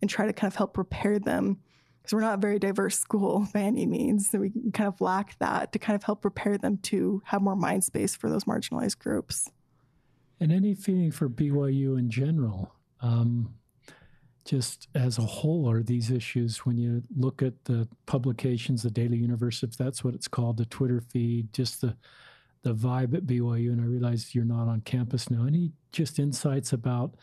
[0.02, 1.60] and try to kind of help prepare them
[2.02, 4.30] because we're not a very diverse school by any means.
[4.30, 7.56] So we kind of lack that to kind of help prepare them to have more
[7.56, 9.50] mind space for those marginalized groups.
[10.40, 13.56] And any feeling for BYU in general, um,
[14.44, 19.18] just as a whole, are these issues when you look at the publications, the Daily
[19.18, 21.96] Universe, if that's what it's called, the Twitter feed, just the
[22.66, 25.46] the vibe at BYU, and I realize you're not on campus now.
[25.46, 27.14] Any just insights about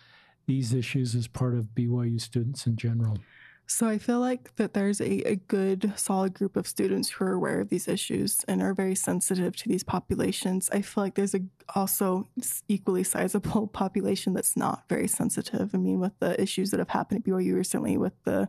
[0.46, 3.18] these issues as part of BYU students in general?
[3.66, 7.32] So I feel like that there's a, a good solid group of students who are
[7.32, 10.70] aware of these issues and are very sensitive to these populations.
[10.70, 11.40] I feel like there's a
[11.74, 12.28] also
[12.68, 15.70] equally sizable population that's not very sensitive.
[15.74, 18.48] I mean, with the issues that have happened at BYU recently with the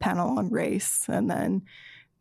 [0.00, 1.62] panel on race and then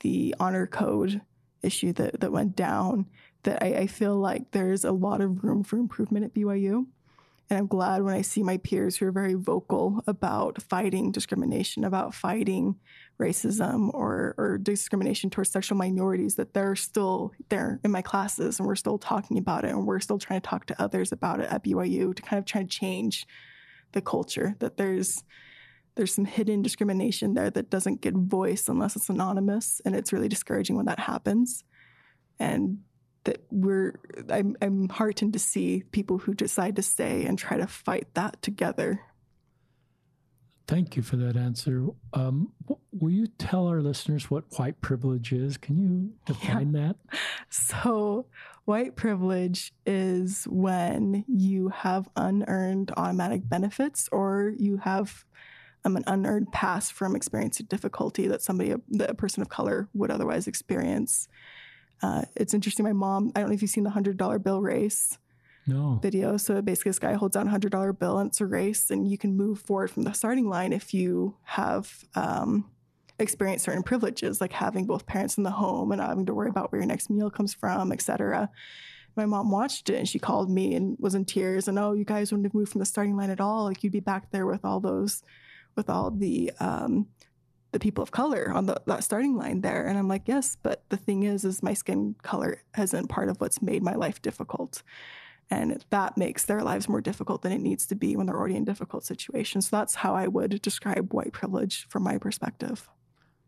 [0.02, 1.22] the honor code
[1.64, 3.08] issue that, that went down,
[3.44, 6.86] that I, I feel like there's a lot of room for improvement at BYU.
[7.50, 11.84] And I'm glad when I see my peers who are very vocal about fighting discrimination,
[11.84, 12.76] about fighting
[13.20, 18.68] racism or, or discrimination towards sexual minorities, that they're still there in my classes and
[18.68, 21.52] we're still talking about it and we're still trying to talk to others about it
[21.52, 23.28] at BYU to kind of try to change
[23.92, 25.22] the culture, that there's
[25.96, 29.82] there's some hidden discrimination there that doesn't get voice unless it's anonymous.
[29.84, 31.66] And it's really discouraging when that happens.
[32.40, 32.80] And
[33.24, 34.00] that we're
[34.30, 38.42] I'm, I'm heartened to see people who decide to stay and try to fight that
[38.42, 39.02] together.
[40.68, 41.88] Thank you for that answer.
[42.14, 42.54] Um,
[42.94, 45.58] will you tell our listeners what white privilege is?
[45.58, 46.94] Can you define yeah.
[46.94, 47.18] that?
[47.50, 48.28] So
[48.66, 55.26] white privilege is when you have unearned automatic benefits or you have
[55.84, 60.12] um, an unearned pass from experiencing difficulty that somebody that a person of color would
[60.12, 61.28] otherwise experience
[62.02, 62.86] uh, it's interesting.
[62.86, 65.18] My mom, I don't know if you've seen the hundred dollar bill race.
[65.68, 66.00] No.
[66.02, 66.38] Video.
[66.38, 69.08] So basically, this guy holds out a hundred dollar bill, and it's a race, and
[69.08, 72.72] you can move forward from the starting line if you have um,
[73.20, 76.50] experienced certain privileges, like having both parents in the home and not having to worry
[76.50, 78.50] about where your next meal comes from, etc.
[79.16, 81.68] My mom watched it and she called me and was in tears.
[81.68, 83.66] And oh, you guys wouldn't have moved from the starting line at all.
[83.66, 85.22] Like you'd be back there with all those,
[85.76, 87.08] with all the um,
[87.72, 89.86] the people of color on the, that starting line there.
[89.86, 93.40] And I'm like, yes, but the thing is, is my skin color isn't part of
[93.40, 94.84] what's made my life difficult.
[95.50, 98.56] And that makes their lives more difficult than it needs to be when they're already
[98.56, 99.70] in difficult situations.
[99.70, 102.90] So that's how I would describe white privilege from my perspective.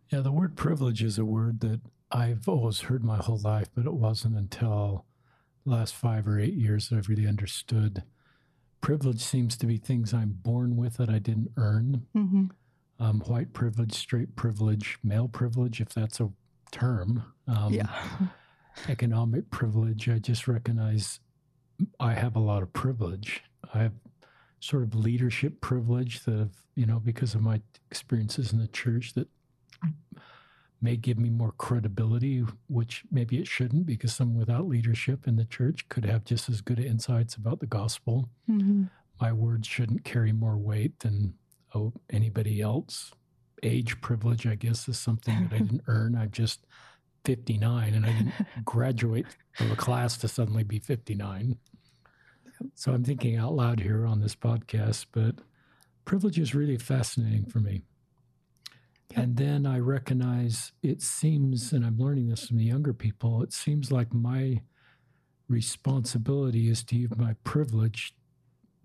[0.10, 3.86] Yeah, the word privilege is a word that I've always heard my whole life, but
[3.86, 5.06] it wasn't until
[5.66, 8.04] the last five or eight years that I've really understood.
[8.82, 12.06] Privilege seems to be things I'm born with that I didn't earn.
[12.16, 12.46] Mm-hmm
[13.00, 16.30] um, white privilege, straight privilege, male privilege, if that's a
[16.72, 17.24] term.
[17.48, 17.90] Um, yeah.
[18.90, 20.10] economic privilege.
[20.10, 21.20] I just recognize
[22.00, 23.44] I have a lot of privilege.
[23.74, 23.94] I have
[24.60, 29.14] sort of leadership privilege that, have, you know, because of my experiences in the church
[29.14, 29.28] that
[30.82, 35.46] may give me more credibility, which maybe it shouldn't, because someone without leadership in the
[35.46, 38.30] church could have just as good insights about the gospel.
[38.50, 38.84] Mm-hmm.
[39.22, 41.36] My words shouldn't carry more weight than
[41.74, 43.12] oh, anybody else.
[43.62, 46.16] Age privilege, I guess, is something that I didn't earn.
[46.16, 46.66] I'm just
[47.26, 48.34] 59 and I didn't
[48.66, 51.58] graduate from a class to suddenly be 59.
[52.76, 55.36] So I'm thinking out loud here on this podcast, but
[56.06, 57.84] privilege is really fascinating for me.
[59.16, 63.54] And then I recognize it seems, and I'm learning this from the younger people, it
[63.54, 64.62] seems like my
[65.48, 68.16] responsibility is to use my privilege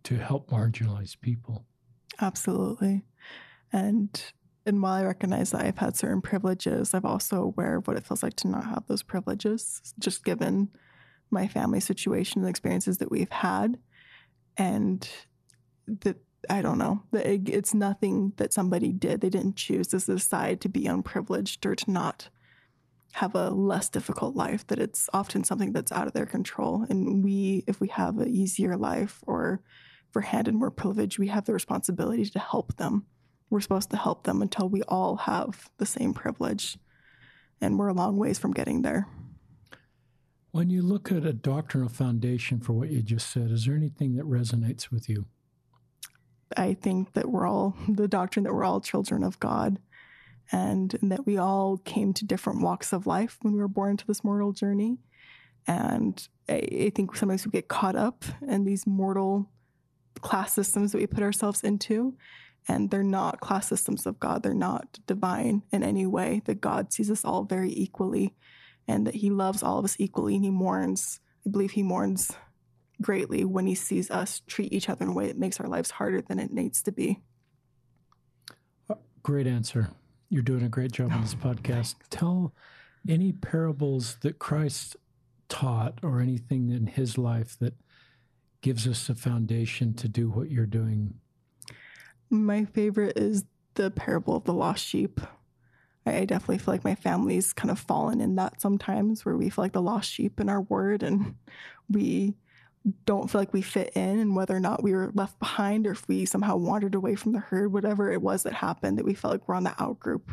[0.04, 1.64] to help marginalized people.
[2.20, 3.04] Absolutely.
[3.72, 4.20] And
[4.66, 8.04] and while I recognize that I've had certain privileges, I'm also aware of what it
[8.06, 10.68] feels like to not have those privileges, just given
[11.30, 13.78] my family situation and experiences that we've had.
[14.58, 15.08] And
[15.86, 16.16] that
[16.50, 19.20] I don't know, it, it's nothing that somebody did.
[19.20, 22.28] They didn't choose to decide to be unprivileged or to not
[23.12, 26.84] have a less difficult life, that it's often something that's out of their control.
[26.90, 29.62] And we, if we have an easier life or
[30.08, 33.06] if we're handed more privilege, we have the responsibility to help them
[33.50, 36.78] we're supposed to help them until we all have the same privilege.
[37.60, 39.06] And we're a long ways from getting there.
[40.50, 44.16] When you look at a doctrinal foundation for what you just said, is there anything
[44.16, 45.26] that resonates with you?
[46.56, 49.78] I think that we're all the doctrine that we're all children of God
[50.50, 53.92] and, and that we all came to different walks of life when we were born
[53.92, 54.98] into this mortal journey.
[55.66, 59.50] And I, I think sometimes we get caught up in these mortal
[60.20, 62.16] class systems that we put ourselves into
[62.68, 64.42] and they're not class systems of God.
[64.42, 66.42] They're not divine in any way.
[66.44, 68.34] That God sees us all very equally
[68.86, 70.34] and that He loves all of us equally.
[70.36, 72.30] And He mourns, I believe He mourns
[73.00, 75.92] greatly when He sees us treat each other in a way that makes our lives
[75.92, 77.20] harder than it needs to be.
[78.90, 79.90] Uh, great answer.
[80.28, 81.94] You're doing a great job on this podcast.
[82.10, 82.52] Tell
[83.08, 84.96] any parables that Christ
[85.48, 87.72] taught or anything in his life that
[88.60, 91.14] gives us a foundation to do what you're doing
[92.30, 93.44] my favorite is
[93.74, 95.20] the parable of the lost sheep.
[96.04, 99.64] I definitely feel like my family's kind of fallen in that sometimes where we feel
[99.64, 101.34] like the lost sheep in our word and
[101.90, 102.34] we
[103.04, 105.90] don't feel like we fit in and whether or not we were left behind or
[105.90, 109.12] if we somehow wandered away from the herd, whatever it was that happened, that we
[109.12, 110.32] felt like we're on the out group.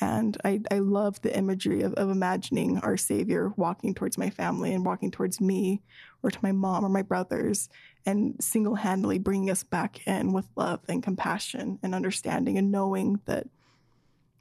[0.00, 4.74] And I, I love the imagery of, of imagining our Savior walking towards my family
[4.74, 5.82] and walking towards me
[6.22, 7.68] or to my mom or my brothers
[8.04, 13.20] and single handedly bringing us back in with love and compassion and understanding and knowing
[13.24, 13.46] that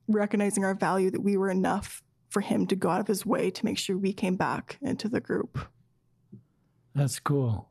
[0.08, 3.50] recognizing our value that we were enough for Him to go out of His way
[3.50, 5.58] to make sure we came back into the group.
[6.94, 7.70] That's cool.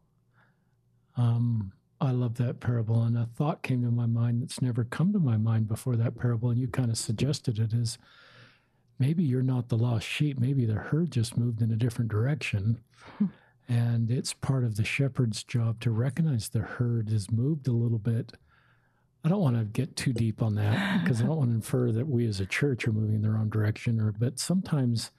[1.16, 1.72] Um,
[2.05, 3.02] I love that parable.
[3.02, 6.18] And a thought came to my mind that's never come to my mind before that
[6.18, 6.50] parable.
[6.50, 7.98] And you kind of suggested it is
[8.98, 10.38] maybe you're not the lost sheep.
[10.38, 12.80] Maybe the herd just moved in a different direction.
[13.18, 13.26] Hmm.
[13.68, 17.98] and it's part of the shepherd's job to recognize the herd has moved a little
[17.98, 18.32] bit.
[19.24, 21.90] I don't want to get too deep on that because I don't want to infer
[21.92, 25.11] that we as a church are moving in the wrong direction or but sometimes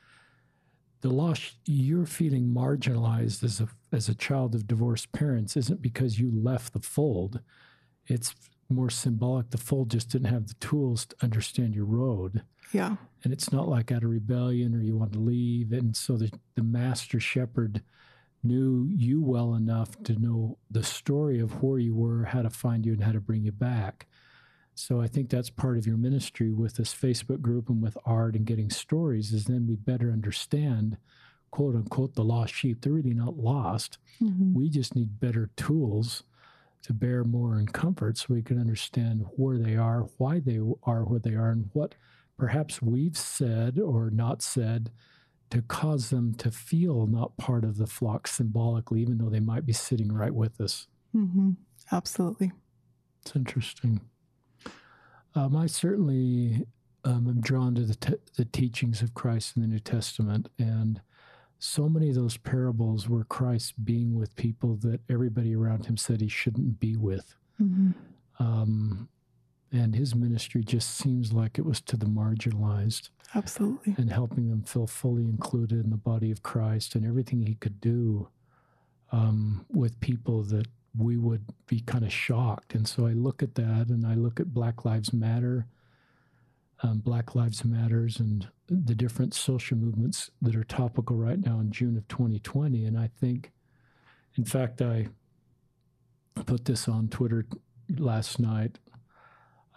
[1.01, 6.19] the loss you're feeling marginalized as a as a child of divorced parents isn't because
[6.19, 7.39] you left the fold.
[8.07, 8.35] It's
[8.69, 9.51] more symbolic.
[9.51, 12.43] The fold just didn't have the tools to understand your road.
[12.71, 12.95] Yeah.
[13.23, 15.71] And it's not like out of rebellion or you want to leave.
[15.71, 17.83] And so the, the master shepherd
[18.43, 22.85] knew you well enough to know the story of where you were, how to find
[22.85, 24.07] you, and how to bring you back.
[24.75, 28.35] So I think that's part of your ministry with this Facebook group and with art
[28.35, 30.97] and getting stories is then we better understand
[31.49, 32.81] quote unquote the lost sheep.
[32.81, 33.97] They're really not lost.
[34.21, 34.53] Mm-hmm.
[34.53, 36.23] We just need better tools
[36.83, 41.03] to bear more in comfort so we can understand where they are, why they are
[41.03, 41.95] where they are, and what
[42.37, 44.91] perhaps we've said or not said
[45.51, 49.65] to cause them to feel not part of the flock symbolically, even though they might
[49.65, 50.87] be sitting right with us.
[51.15, 51.51] Mm-hmm.
[51.91, 52.51] Absolutely.
[53.21, 54.01] It's interesting.
[55.35, 56.65] Um, I certainly
[57.03, 60.49] um, am drawn to the, te- the teachings of Christ in the New Testament.
[60.57, 61.01] And
[61.59, 66.21] so many of those parables were Christ being with people that everybody around him said
[66.21, 67.35] he shouldn't be with.
[67.61, 67.91] Mm-hmm.
[68.43, 69.09] Um,
[69.71, 73.09] and his ministry just seems like it was to the marginalized.
[73.33, 73.95] Absolutely.
[73.97, 77.81] And helping them feel fully included in the body of Christ and everything he could
[77.81, 78.29] do
[79.11, 80.67] um, with people that
[80.97, 82.75] we would be kind of shocked.
[82.75, 85.67] And so I look at that and I look at Black Lives Matter,
[86.83, 91.71] um, Black Lives Matters, and the different social movements that are topical right now in
[91.71, 92.85] June of 2020.
[92.85, 93.51] And I think,
[94.35, 95.07] in fact, I
[96.45, 97.45] put this on Twitter
[97.97, 98.79] last night.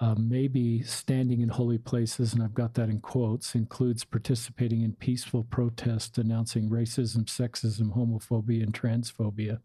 [0.00, 4.92] Uh, maybe standing in holy places, and I've got that in quotes, includes participating in
[4.92, 9.58] peaceful protest denouncing racism, sexism, homophobia, and transphobia.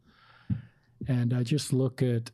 [1.07, 2.31] And I just look at,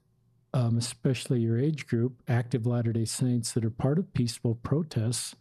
[0.54, 5.36] um, especially your age group, active Latter day Saints that are part of peaceful protests.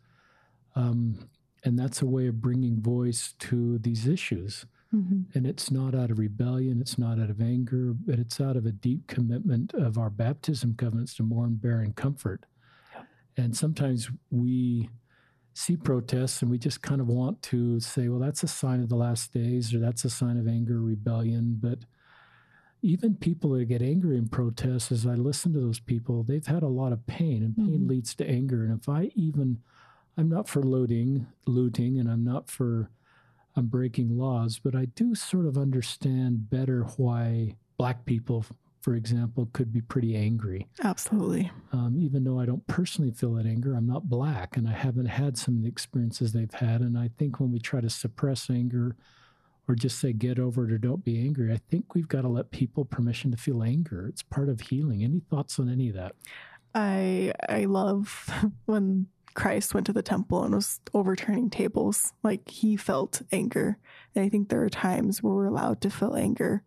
[0.74, 1.28] Um,
[1.64, 4.66] and that's a way of bringing voice to these issues.
[4.94, 5.36] Mm-hmm.
[5.36, 8.64] And it's not out of rebellion, it's not out of anger, but it's out of
[8.64, 12.46] a deep commitment of our baptism covenants to mourn, bear, and comfort.
[13.36, 14.88] And sometimes we
[15.54, 18.88] see protests and we just kind of want to say, well, that's a sign of
[18.88, 21.58] the last days or that's a sign of anger, rebellion.
[21.60, 21.80] But
[22.82, 26.62] even people that get angry in protests, as I listen to those people, they've had
[26.62, 27.88] a lot of pain, and pain mm-hmm.
[27.88, 28.64] leads to anger.
[28.64, 29.58] And if I even,
[30.16, 32.90] I'm not for looting, looting, and I'm not for
[33.56, 38.44] I'm breaking laws, but I do sort of understand better why black people,
[38.80, 40.68] for example, could be pretty angry.
[40.84, 41.50] Absolutely.
[41.72, 45.06] Um, even though I don't personally feel that anger, I'm not black, and I haven't
[45.06, 46.82] had some of the experiences they've had.
[46.82, 48.96] And I think when we try to suppress anger
[49.68, 51.52] or just say get over it or don't be angry.
[51.52, 54.06] I think we've got to let people permission to feel anger.
[54.08, 55.04] It's part of healing.
[55.04, 56.14] Any thoughts on any of that?
[56.74, 58.30] I I love
[58.66, 62.12] when Christ went to the temple and was overturning tables.
[62.22, 63.78] Like he felt anger.
[64.14, 66.64] And I think there are times where we're allowed to feel anger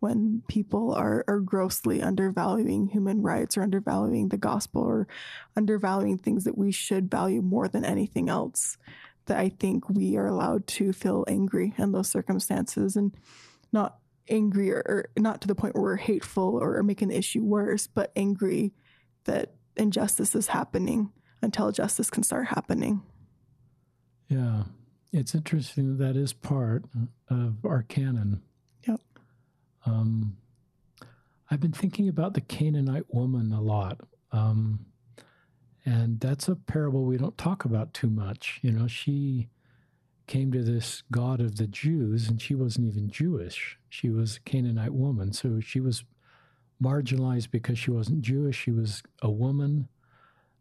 [0.00, 5.06] when people are, are grossly undervaluing human rights or undervaluing the gospel or
[5.56, 8.78] undervaluing things that we should value more than anything else
[9.26, 13.14] that I think we are allowed to feel angry in those circumstances and
[13.72, 13.98] not
[14.28, 18.12] angry or, not to the point where we're hateful or, make an issue worse, but
[18.16, 18.72] angry
[19.24, 23.02] that injustice is happening until justice can start happening.
[24.28, 24.64] Yeah.
[25.12, 26.84] It's interesting that, that is part
[27.28, 28.42] of our canon.
[28.86, 29.00] Yep.
[29.84, 30.36] Um,
[31.50, 34.00] I've been thinking about the Canaanite woman a lot.
[34.30, 34.86] Um,
[35.84, 38.60] and that's a parable we don't talk about too much.
[38.62, 39.48] You know, she
[40.26, 43.78] came to this God of the Jews, and she wasn't even Jewish.
[43.88, 45.32] She was a Canaanite woman.
[45.32, 46.04] So she was
[46.82, 48.56] marginalized because she wasn't Jewish.
[48.56, 49.88] She was a woman.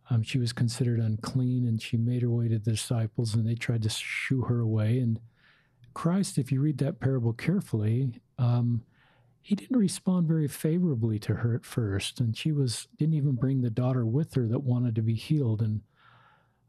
[0.09, 3.55] Um, she was considered unclean, and she made her way to the disciples, and they
[3.55, 4.99] tried to shoo her away.
[4.99, 5.19] And
[5.93, 8.84] Christ, if you read that parable carefully, um,
[9.41, 13.61] he didn't respond very favorably to her at first, and she was didn't even bring
[13.61, 15.61] the daughter with her that wanted to be healed.
[15.61, 15.81] And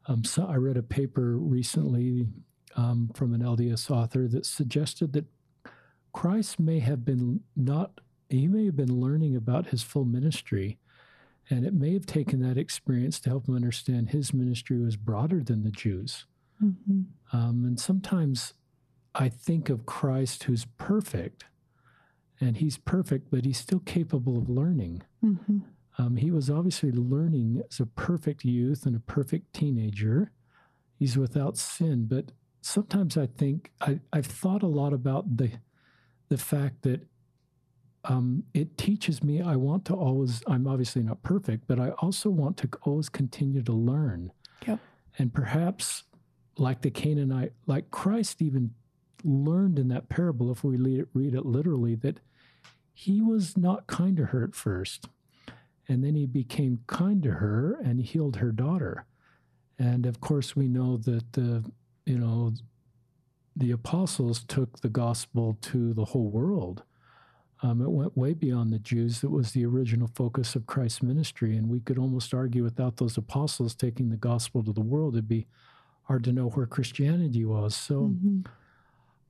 [0.07, 2.27] um, so I read a paper recently
[2.75, 5.25] um, from an LDS author that suggested that
[6.13, 7.99] Christ may have been not
[8.29, 10.79] he may have been learning about his full ministry,
[11.49, 15.43] and it may have taken that experience to help him understand his ministry was broader
[15.43, 16.25] than the Jews.
[16.63, 17.01] Mm-hmm.
[17.37, 18.53] Um, and sometimes
[19.13, 21.45] I think of Christ who's perfect
[22.43, 25.01] and he's perfect, but he's still capable of learning.
[25.23, 25.59] Mm-hmm.
[25.97, 30.31] Um, he was obviously learning as a perfect youth and a perfect teenager.
[30.99, 32.31] He's without sin, but
[32.61, 35.51] sometimes I think I, have thought a lot about the
[36.29, 37.05] the fact that
[38.05, 40.43] um, it teaches me I want to always.
[40.47, 44.31] I'm obviously not perfect, but I also want to always continue to learn.
[44.67, 44.79] Yep.
[45.17, 46.03] And perhaps,
[46.57, 48.71] like the Canaanite, like Christ even
[49.23, 52.19] learned in that parable, if we read it, read it literally, that
[52.93, 55.07] he was not kind to her at first.
[55.87, 59.05] And then he became kind to her and healed her daughter.
[59.77, 61.63] And of course, we know that the,
[62.05, 62.53] you know,
[63.55, 66.83] the apostles took the gospel to the whole world.
[67.61, 69.23] Um, it went way beyond the Jews.
[69.23, 71.55] It was the original focus of Christ's ministry.
[71.55, 75.27] And we could almost argue without those apostles taking the gospel to the world, it'd
[75.27, 75.47] be
[76.03, 77.75] hard to know where Christianity was.
[77.75, 78.41] So mm-hmm.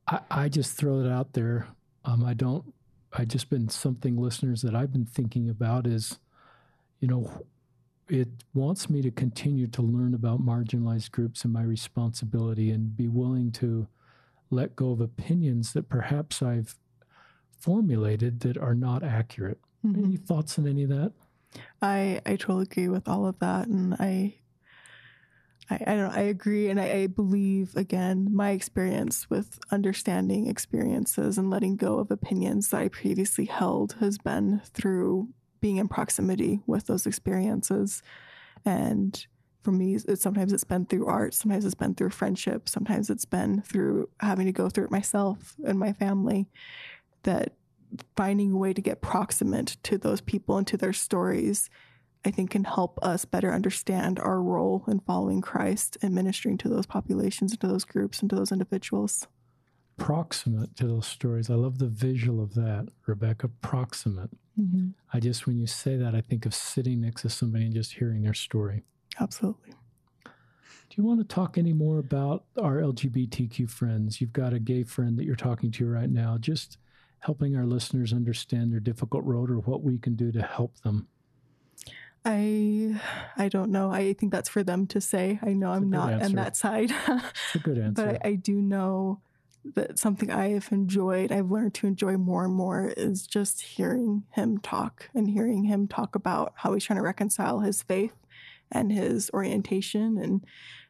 [0.08, 1.68] I, I, just throw it out there.
[2.04, 2.73] Um, I don't
[3.16, 6.18] I just been something listeners that I've been thinking about is,
[7.00, 7.44] you know,
[8.08, 13.08] it wants me to continue to learn about marginalized groups and my responsibility and be
[13.08, 13.86] willing to
[14.50, 16.76] let go of opinions that perhaps I've
[17.58, 19.58] formulated that are not accurate.
[19.86, 20.04] Mm-hmm.
[20.04, 21.12] Any thoughts on any of that?
[21.80, 24.34] I I totally agree with all of that, and I
[25.70, 31.38] I, I don't I agree and I, I, believe again my experience with understanding experiences
[31.38, 35.28] and letting go of opinions that I previously held has been through
[35.60, 38.02] being in proximity with those experiences.
[38.64, 39.26] And
[39.62, 43.62] for me sometimes it's been through art sometimes it's been through friendship sometimes it's been
[43.62, 46.46] through having to go through it myself and my family
[47.22, 47.54] that
[48.16, 51.70] finding a way to get proximate to those people and to their stories
[52.24, 56.68] I think can help us better understand our role in following Christ and ministering to
[56.68, 59.26] those populations and to those groups and to those individuals.
[59.98, 61.50] Proximate to those stories.
[61.50, 63.48] I love the visual of that, Rebecca.
[63.48, 64.30] Proximate.
[64.58, 64.88] Mm-hmm.
[65.12, 67.92] I just, when you say that, I think of sitting next to somebody and just
[67.92, 68.82] hearing their story.
[69.20, 69.72] Absolutely.
[70.24, 74.20] Do you want to talk any more about our LGBTQ friends?
[74.20, 76.78] You've got a gay friend that you're talking to right now, just
[77.20, 81.08] helping our listeners understand their difficult road or what we can do to help them.
[82.24, 83.00] I
[83.36, 83.90] I don't know.
[83.90, 85.38] I think that's for them to say.
[85.42, 86.24] I know I'm not answer.
[86.24, 86.90] on that side.
[86.90, 88.06] It's a good answer.
[88.06, 89.20] but I, I do know
[89.74, 94.24] that something I have enjoyed, I've learned to enjoy more and more is just hearing
[94.32, 98.14] him talk and hearing him talk about how he's trying to reconcile his faith
[98.70, 100.44] and his orientation and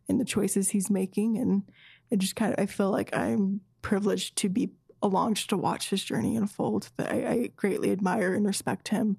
[0.09, 1.39] and the choices he's making.
[1.39, 1.63] And
[2.11, 4.71] it just kind of I feel like I'm privileged to be
[5.03, 6.91] along just to watch his journey unfold.
[6.97, 9.19] That I, I greatly admire and respect him.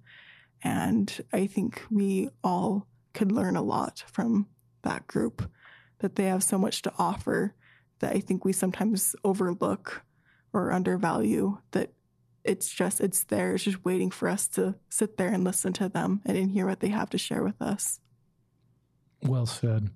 [0.65, 4.47] And I think we all could learn a lot from
[4.81, 5.47] that group,
[5.99, 7.53] that they have so much to offer
[7.99, 10.03] that I think we sometimes overlook
[10.53, 11.93] or undervalue that
[12.43, 15.89] it's just it's there it's just waiting for us to sit there and listen to
[15.89, 17.99] them and hear what they have to share with us.
[19.21, 19.91] Well said.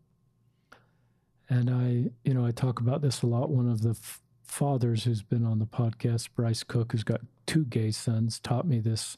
[1.50, 3.50] And i you know i talk about this a lot.
[3.50, 7.66] One of the f- fathers who's been on the podcast bryce cook who's got two
[7.66, 9.18] gay sons taught me this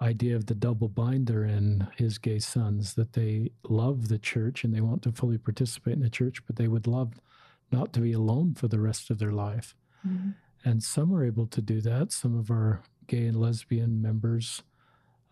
[0.00, 4.72] idea of the double binder in his gay sons that they love the church and
[4.72, 7.14] they want to fully participate in the church but they would love
[7.70, 9.74] not to be alone for the rest of their life.
[10.06, 10.30] Mm-hmm.
[10.64, 12.12] And some are able to do that.
[12.12, 14.62] Some of our gay and lesbian members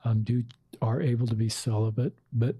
[0.04, 0.44] um, do
[0.82, 2.56] are able to be celibate, but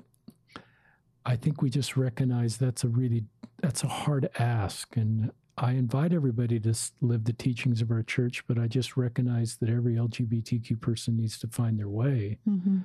[1.25, 3.25] I think we just recognize that's a really
[3.63, 8.45] that's a hard ask, and I invite everybody to live the teachings of our church,
[8.47, 12.39] but I just recognize that every LGBTQ person needs to find their way.
[12.47, 12.79] Mm-hmm.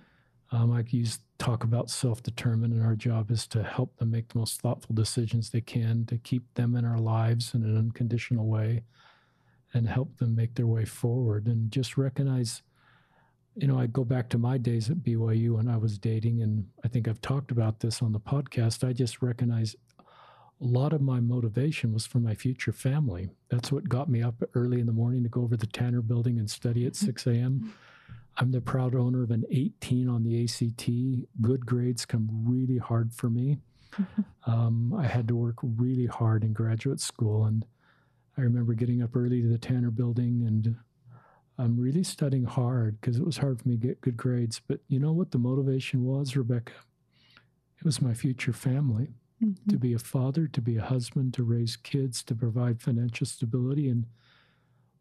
[0.54, 4.40] Um, I use talk about self-determined, and our job is to help them make the
[4.40, 8.84] most thoughtful decisions they can to keep them in our lives in an unconditional way,
[9.74, 11.48] and help them make their way forward.
[11.48, 12.62] And just recognize,
[13.56, 16.68] you know, I go back to my days at BYU when I was dating, and
[16.86, 18.88] I think I've talked about this on the podcast.
[18.88, 19.76] I just recognize
[20.62, 23.30] a lot of my motivation was for my future family.
[23.50, 26.38] That's what got me up early in the morning to go over the Tanner building
[26.38, 27.08] and study at mm-hmm.
[27.08, 27.60] 6 a.m.
[27.60, 27.70] Mm-hmm.
[28.38, 30.90] I'm the proud owner of an 18 on the ACT.
[31.42, 33.58] Good grades come really hard for me.
[33.94, 34.52] Mm-hmm.
[34.52, 37.66] um, I had to work really hard in graduate school, and
[38.38, 40.78] I remember getting up early to the Tanner building and
[41.58, 44.62] I'm really studying hard because it was hard for me to get good grades.
[44.66, 46.72] But you know what the motivation was, Rebecca?
[47.78, 49.10] It was my future family
[49.44, 49.70] mm-hmm.
[49.70, 53.90] to be a father, to be a husband, to raise kids, to provide financial stability.
[53.90, 54.06] And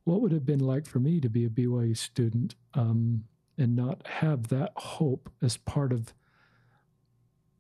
[0.05, 3.24] what would it have been like for me to be a BYU student um,
[3.59, 6.14] and not have that hope as part of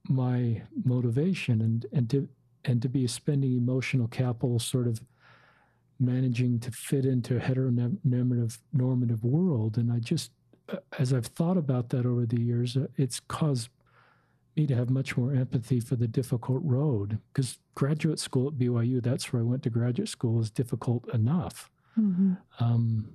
[0.08, 2.28] my motivation and, and to
[2.64, 5.00] and to be spending emotional capital sort of
[5.98, 10.32] managing to fit into a heteronormative normative world and i just
[10.70, 13.68] uh, as i've thought about that over the years uh, it's caused
[14.56, 19.02] me to have much more empathy for the difficult road because graduate school at byu
[19.02, 22.34] that's where i went to graduate school is difficult enough Mm-hmm.
[22.62, 23.10] Um,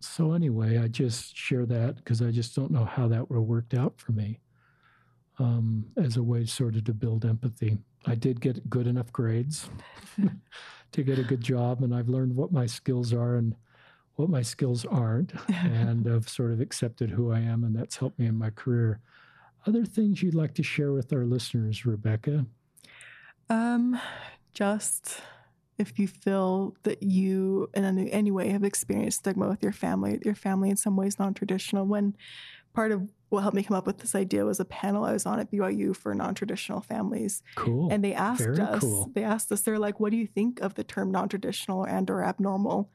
[0.00, 3.44] so anyway, I just share that because I just don't know how that would have
[3.44, 4.40] worked out for me
[5.38, 7.78] um, as a way sort of to build empathy.
[8.06, 9.68] I did get good enough grades
[10.92, 13.54] to get a good job, and I've learned what my skills are and
[14.16, 18.18] what my skills aren't, and I've sort of accepted who I am, and that's helped
[18.18, 19.00] me in my career.
[19.66, 22.46] Other things you'd like to share with our listeners, Rebecca?
[23.48, 23.98] Um,
[24.52, 25.20] just
[25.78, 30.34] if you feel that you in any way have experienced stigma with your family, your
[30.34, 31.86] family in some ways non-traditional.
[31.86, 32.16] When
[32.74, 35.26] part of what helped me come up with this idea was a panel I was
[35.26, 37.42] on at BYU for non-traditional families.
[37.56, 37.88] Cool.
[37.90, 39.10] And they asked Very us, cool.
[39.14, 42.22] they asked us, they're like, what do you think of the term non-traditional and or
[42.22, 42.90] abnormal?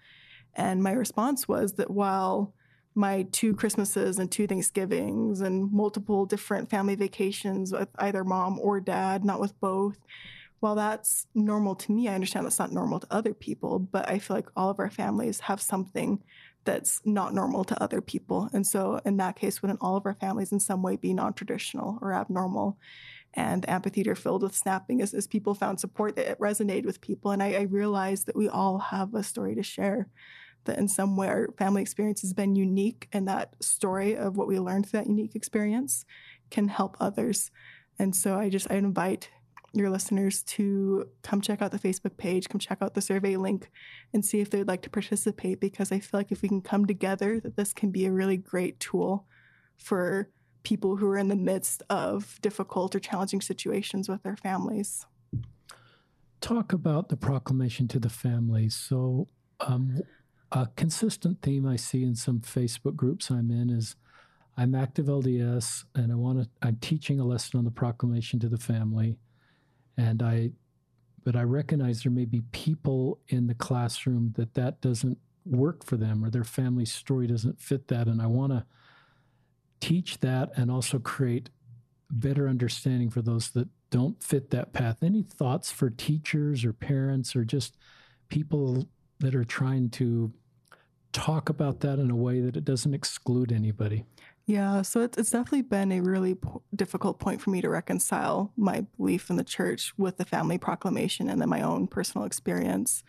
[0.56, 2.54] And my response was that while
[3.00, 8.82] my two Christmases and two Thanksgivings and multiple different family vacations with either mom or
[8.82, 9.98] dad, not with both,
[10.60, 14.20] while that's normal to me, I understand that's not normal to other people, but I
[14.20, 16.22] feel like all of our families have something
[16.66, 18.50] that's not normal to other people.
[18.52, 21.34] And so, in that case, wouldn't all of our families in some way be non
[21.34, 22.78] traditional or abnormal?
[23.36, 27.00] And the amphitheater filled with snapping as, as people found support that it resonated with
[27.00, 27.32] people.
[27.32, 30.10] And I, I realized that we all have a story to share,
[30.66, 34.48] that in some way our family experience has been unique, and that story of what
[34.48, 36.06] we learned through that unique experience
[36.50, 37.52] can help others.
[37.98, 39.30] And so I just I invite
[39.74, 43.70] your listeners to come check out the Facebook page, come check out the survey link,
[44.14, 45.60] and see if they'd like to participate.
[45.60, 48.38] Because I feel like if we can come together, that this can be a really
[48.38, 49.28] great tool
[49.78, 50.30] for
[50.64, 55.06] people who are in the midst of difficult or challenging situations with their families.
[56.42, 58.76] Talk about the proclamation to the families.
[58.76, 59.28] So,
[59.60, 60.00] um,
[60.52, 63.96] a consistent theme I see in some Facebook groups I'm in is
[64.58, 68.50] I'm active LDS and I want to, I'm teaching a lesson on the proclamation to
[68.50, 69.18] the family
[69.98, 70.52] and I
[71.26, 75.98] but I recognize there may be people in the classroom that that doesn't work for
[75.98, 78.66] them or their family story doesn't fit that and I want to
[79.80, 81.50] teach that and also create
[82.10, 84.98] better understanding for those that don't fit that path.
[85.04, 87.78] Any thoughts for teachers or parents or just
[88.30, 88.88] people
[89.20, 90.32] that are trying to
[91.12, 94.06] talk about that in a way that it doesn't exclude anybody?
[94.46, 96.36] Yeah, so it's, it's definitely been a really
[96.76, 101.30] difficult point for me to reconcile my belief in the church with the family proclamation
[101.30, 103.04] and then my own personal experience.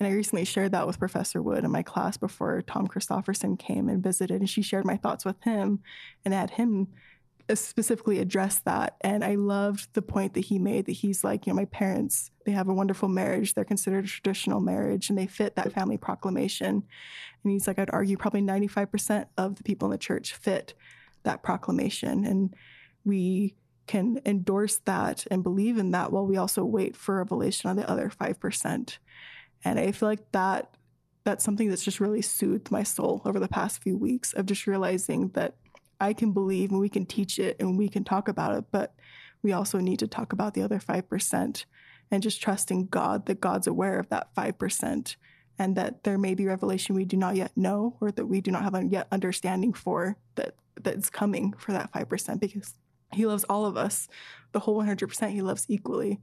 [0.00, 3.88] And I recently shared that with Professor Wood in my class before Tom Christofferson came
[3.88, 5.80] and visited, and she shared my thoughts with him
[6.24, 6.88] and had him
[7.54, 8.96] specifically address that.
[9.00, 12.30] And I loved the point that he made that he's like, you know, my parents,
[12.44, 13.54] they have a wonderful marriage.
[13.54, 16.82] They're considered a traditional marriage and they fit that family proclamation.
[17.42, 20.74] And he's like, I'd argue probably 95% of the people in the church fit
[21.22, 22.24] that proclamation.
[22.24, 22.54] And
[23.04, 23.54] we
[23.86, 27.88] can endorse that and believe in that while we also wait for revelation on the
[27.88, 28.98] other 5%.
[29.64, 30.74] And I feel like that
[31.24, 34.66] that's something that's just really soothed my soul over the past few weeks of just
[34.66, 35.56] realizing that
[36.00, 38.94] I can believe and we can teach it and we can talk about it, but
[39.42, 41.64] we also need to talk about the other 5%
[42.10, 45.16] and just trusting God that God's aware of that 5%
[45.58, 48.50] and that there may be revelation we do not yet know or that we do
[48.50, 52.74] not have a yet understanding for that that's coming for that 5% because
[53.12, 54.08] he loves all of us
[54.52, 56.20] the whole 100% he loves equally.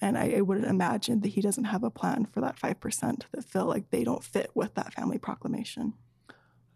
[0.00, 3.44] And I, I, wouldn't imagine that he doesn't have a plan for that 5% that
[3.44, 5.94] feel like they don't fit with that family proclamation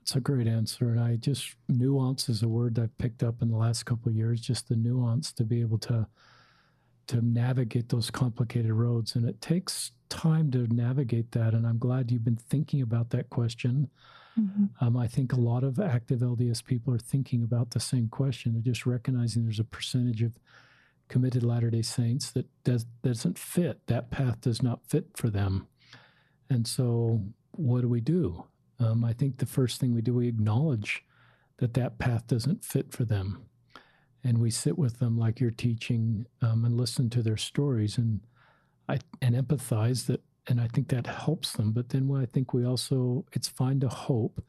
[0.03, 0.91] it's a great answer.
[0.91, 4.17] And I just, nuance is a word I've picked up in the last couple of
[4.17, 6.07] years, just the nuance to be able to
[7.09, 9.17] to navigate those complicated roads.
[9.17, 11.53] And it takes time to navigate that.
[11.53, 13.91] And I'm glad you've been thinking about that question.
[14.39, 14.85] Mm-hmm.
[14.85, 18.53] Um, I think a lot of active LDS people are thinking about the same question.
[18.53, 20.39] They're just recognizing there's a percentage of
[21.09, 23.81] committed Latter day Saints that does, doesn't fit.
[23.89, 25.67] That path does not fit for them.
[26.49, 28.45] And so, what do we do?
[28.83, 31.05] Um, I think the first thing we do, we acknowledge
[31.59, 33.43] that that path doesn't fit for them.
[34.25, 38.21] And we sit with them like you're teaching um, and listen to their stories and
[38.89, 41.73] I and empathize that and I think that helps them.
[41.73, 44.45] But then what I think we also it's fine to hope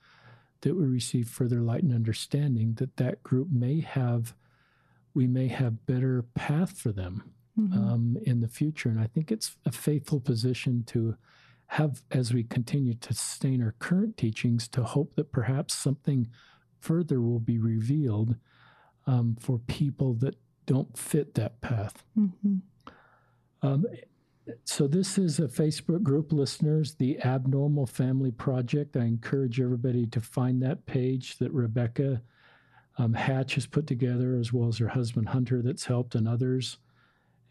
[0.62, 4.36] that we receive further light and understanding that that group may have
[5.14, 7.78] we may have better path for them mm-hmm.
[7.78, 8.90] um, in the future.
[8.90, 11.16] And I think it's a faithful position to
[11.74, 16.28] have, as we continue to sustain our current teachings, to hope that perhaps something
[16.80, 18.36] further will be revealed
[19.08, 20.36] um, for people that
[20.68, 22.04] don't fit that path.
[22.16, 22.58] Mm-hmm.
[23.64, 23.86] Um,
[24.66, 28.96] so, this is a Facebook group, listeners, the Abnormal Family Project.
[28.96, 32.22] I encourage everybody to find that page that Rebecca
[33.00, 36.78] um, Hatch has put together, as well as her husband Hunter, that's helped, and others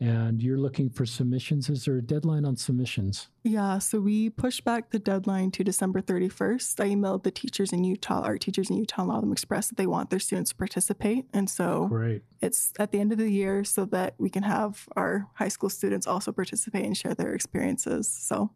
[0.02, 1.70] and you're looking for submissions.
[1.70, 3.28] Is there a deadline on submissions?
[3.44, 6.80] Yeah, so we pushed back the deadline to December 31st.
[6.80, 9.32] I emailed the teachers in Utah, art teachers in Utah, and a lot of them
[9.32, 11.26] expressed that they want their students to participate.
[11.32, 12.22] And so Great.
[12.40, 15.70] it's at the end of the year so that we can have our high school
[15.70, 18.08] students also participate and share their experiences.
[18.08, 18.50] So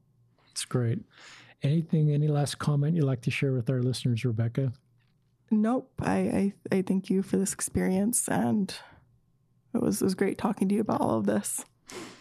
[0.50, 0.98] it's great.
[1.62, 4.72] Anything, any last comment you'd like to share with our listeners, Rebecca?
[5.52, 5.92] Nope.
[6.00, 8.74] I, I, I thank you for this experience and
[9.76, 11.64] it was, it was great talking to you about all of this.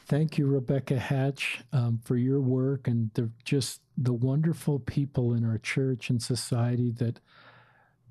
[0.07, 5.43] Thank you, Rebecca Hatch, um, for your work and the, just the wonderful people in
[5.43, 7.19] our church and society that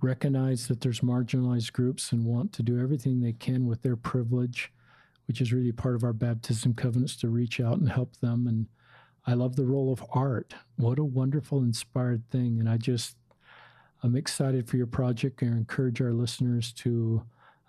[0.02, 4.72] recognize that there's marginalized groups and want to do everything they can with their privilege,
[5.26, 8.48] which is really part of our baptism covenants to reach out and help them.
[8.48, 8.66] And
[9.26, 10.54] I love the role of art.
[10.76, 12.58] What a wonderful, inspired thing.
[12.58, 13.16] And I just,
[14.02, 17.24] I'm excited for your project and encourage our listeners to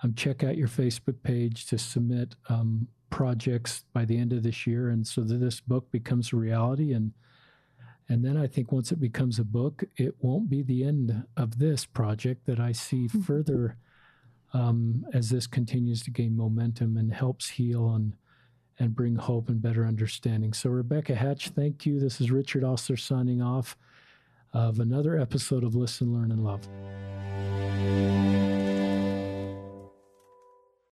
[0.06, 4.68] um, check out your Facebook page to submit um, projects by the end of this
[4.68, 6.94] year, and so that this book becomes a reality.
[6.94, 7.12] And
[8.08, 11.58] and then I think once it becomes a book, it won't be the end of
[11.58, 12.46] this project.
[12.46, 13.22] That I see mm-hmm.
[13.22, 13.78] further
[14.54, 18.14] um, as this continues to gain momentum and helps heal and
[18.78, 20.54] and bring hope and better understanding.
[20.54, 22.00] So Rebecca Hatch, thank you.
[22.00, 23.78] This is Richard Ostler signing off
[24.54, 28.45] of another episode of Listen, Learn, and Love.